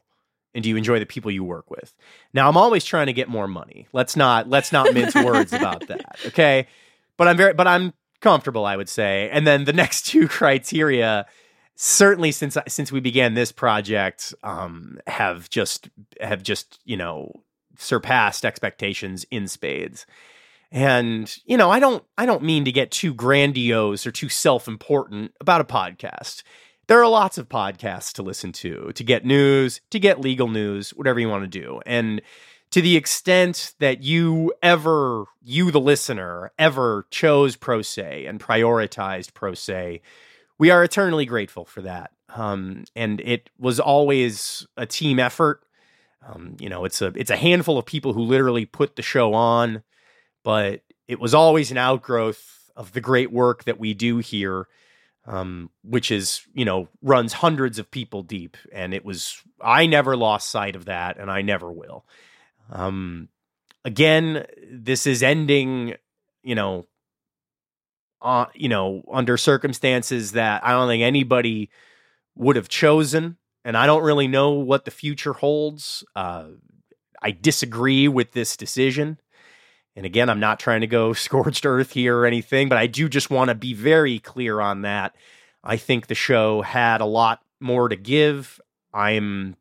[0.54, 1.94] And do you enjoy the people you work with?
[2.34, 3.88] Now i'm always trying to get more money.
[3.94, 6.68] Let's not let's not mince words about that okay?
[7.18, 9.30] But i'm very but i'm comfortable i would say.
[9.32, 11.26] And then the next two criteria
[11.76, 15.90] certainly since since we began this project um have just
[16.22, 17.32] have just you know
[17.78, 20.06] surpassed expectations in spades
[20.76, 25.32] and, you know, I don't I don't mean to get too grandiose or too self-important
[25.40, 26.44] about a podcast.
[26.88, 30.92] There are lots of podcasts to listen to, to get news, to get legal news,
[30.92, 31.80] whatever you want to do.
[31.86, 32.22] And
[32.72, 39.34] to the extent that you ever, you the listener, ever chose Pro Say and prioritized
[39.34, 40.02] Pro Say,
[40.58, 42.12] we are eternally grateful for that.
[42.36, 45.64] Um, and it was always a team effort.
[46.28, 49.34] Um, you know, it's a it's a handful of people who literally put the show
[49.34, 49.84] on
[50.46, 54.68] but it was always an outgrowth of the great work that we do here,
[55.26, 58.56] um, which is, you know, runs hundreds of people deep.
[58.72, 62.06] And it was, I never lost sight of that, and I never will.
[62.72, 63.30] Um,
[63.84, 65.96] again, this is ending,
[66.44, 66.86] you know,
[68.22, 71.72] uh, you know, under circumstances that I don't think anybody
[72.36, 73.38] would have chosen.
[73.64, 76.04] And I don't really know what the future holds.
[76.16, 76.50] Uh,
[77.20, 79.18] I disagree with this decision.
[79.96, 83.10] And again, I'm not trying to go scorched earth here or anything, but I do
[83.10, 85.16] just want to be very clear on that.
[85.64, 88.60] I think the show had a lot more to give.
[88.94, 89.56] I'm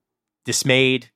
[0.44, 1.10] dismayed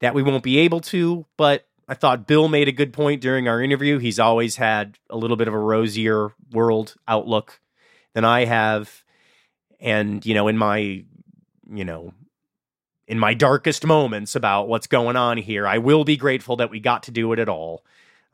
[0.00, 3.48] that we won't be able to, but I thought Bill made a good point during
[3.48, 3.98] our interview.
[3.98, 7.60] He's always had a little bit of a rosier world outlook
[8.12, 9.04] than I have.
[9.80, 10.78] And, you know, in my,
[11.72, 12.12] you know,
[13.06, 16.78] in my darkest moments about what's going on here, I will be grateful that we
[16.78, 17.84] got to do it at all.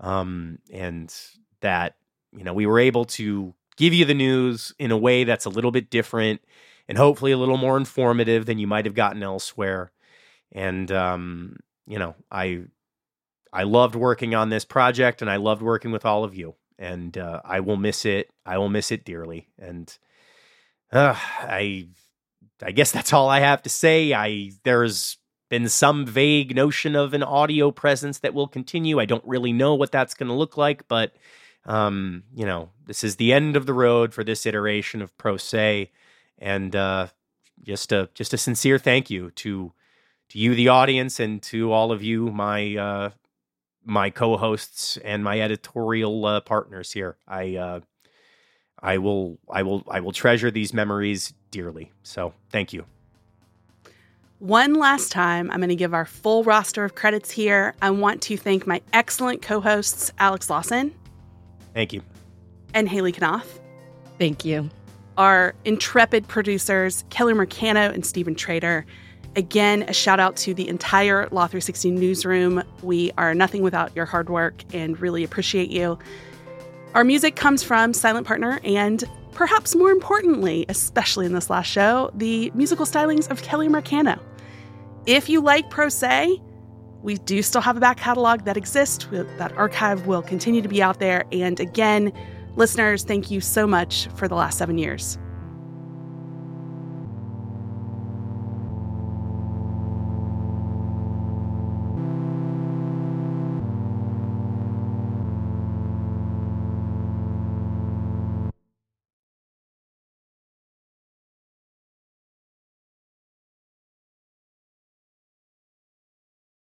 [0.01, 1.14] Um, and
[1.61, 1.97] that,
[2.32, 5.51] you know, we were able to give you the news in a way that's a
[5.51, 6.40] little bit different
[6.88, 9.92] and hopefully a little more informative than you might have gotten elsewhere.
[10.53, 12.62] And, um, you know, I,
[13.53, 16.55] I loved working on this project and I loved working with all of you.
[16.78, 18.30] And uh, I will miss it.
[18.45, 19.49] I will miss it dearly.
[19.59, 19.97] And
[20.92, 21.88] uh, I
[22.62, 24.12] I guess that's all I have to say.
[24.12, 25.18] I there's
[25.55, 28.99] been some vague notion of an audio presence that will continue.
[28.99, 31.15] I don't really know what that's going to look like, but
[31.65, 35.37] um, you know, this is the end of the road for this iteration of Pro
[35.37, 35.93] Say,
[36.41, 37.07] and uh,
[37.63, 39.73] just a just a sincere thank you to
[40.31, 43.11] to you, the audience, and to all of you, my uh,
[43.85, 47.17] my co-hosts and my editorial uh, partners here.
[47.29, 47.81] I uh,
[48.83, 51.93] I will I will I will treasure these memories dearly.
[52.03, 52.87] So thank you.
[54.45, 57.74] One last time, I'm going to give our full roster of credits here.
[57.80, 60.95] I want to thank my excellent co hosts, Alex Lawson.
[61.72, 62.03] Thank you.
[62.74, 63.59] And Haley Knopf.
[64.18, 64.68] Thank you.
[65.16, 68.84] Our intrepid producers, Kelly Mercano and Stephen Trader.
[69.34, 72.62] Again, a shout out to the entire Law 360 newsroom.
[72.82, 75.99] We are nothing without your hard work and really appreciate you.
[76.92, 82.11] Our music comes from Silent Partner and perhaps more importantly, especially in this last show,
[82.12, 84.20] the musical stylings of Kelly Mercano.
[85.07, 86.41] If you like Pro Say,
[87.03, 89.07] we do still have a back catalog that exists.
[89.11, 91.25] That archive will continue to be out there.
[91.31, 92.11] And again,
[92.57, 95.19] listeners, thank you so much for the last seven years.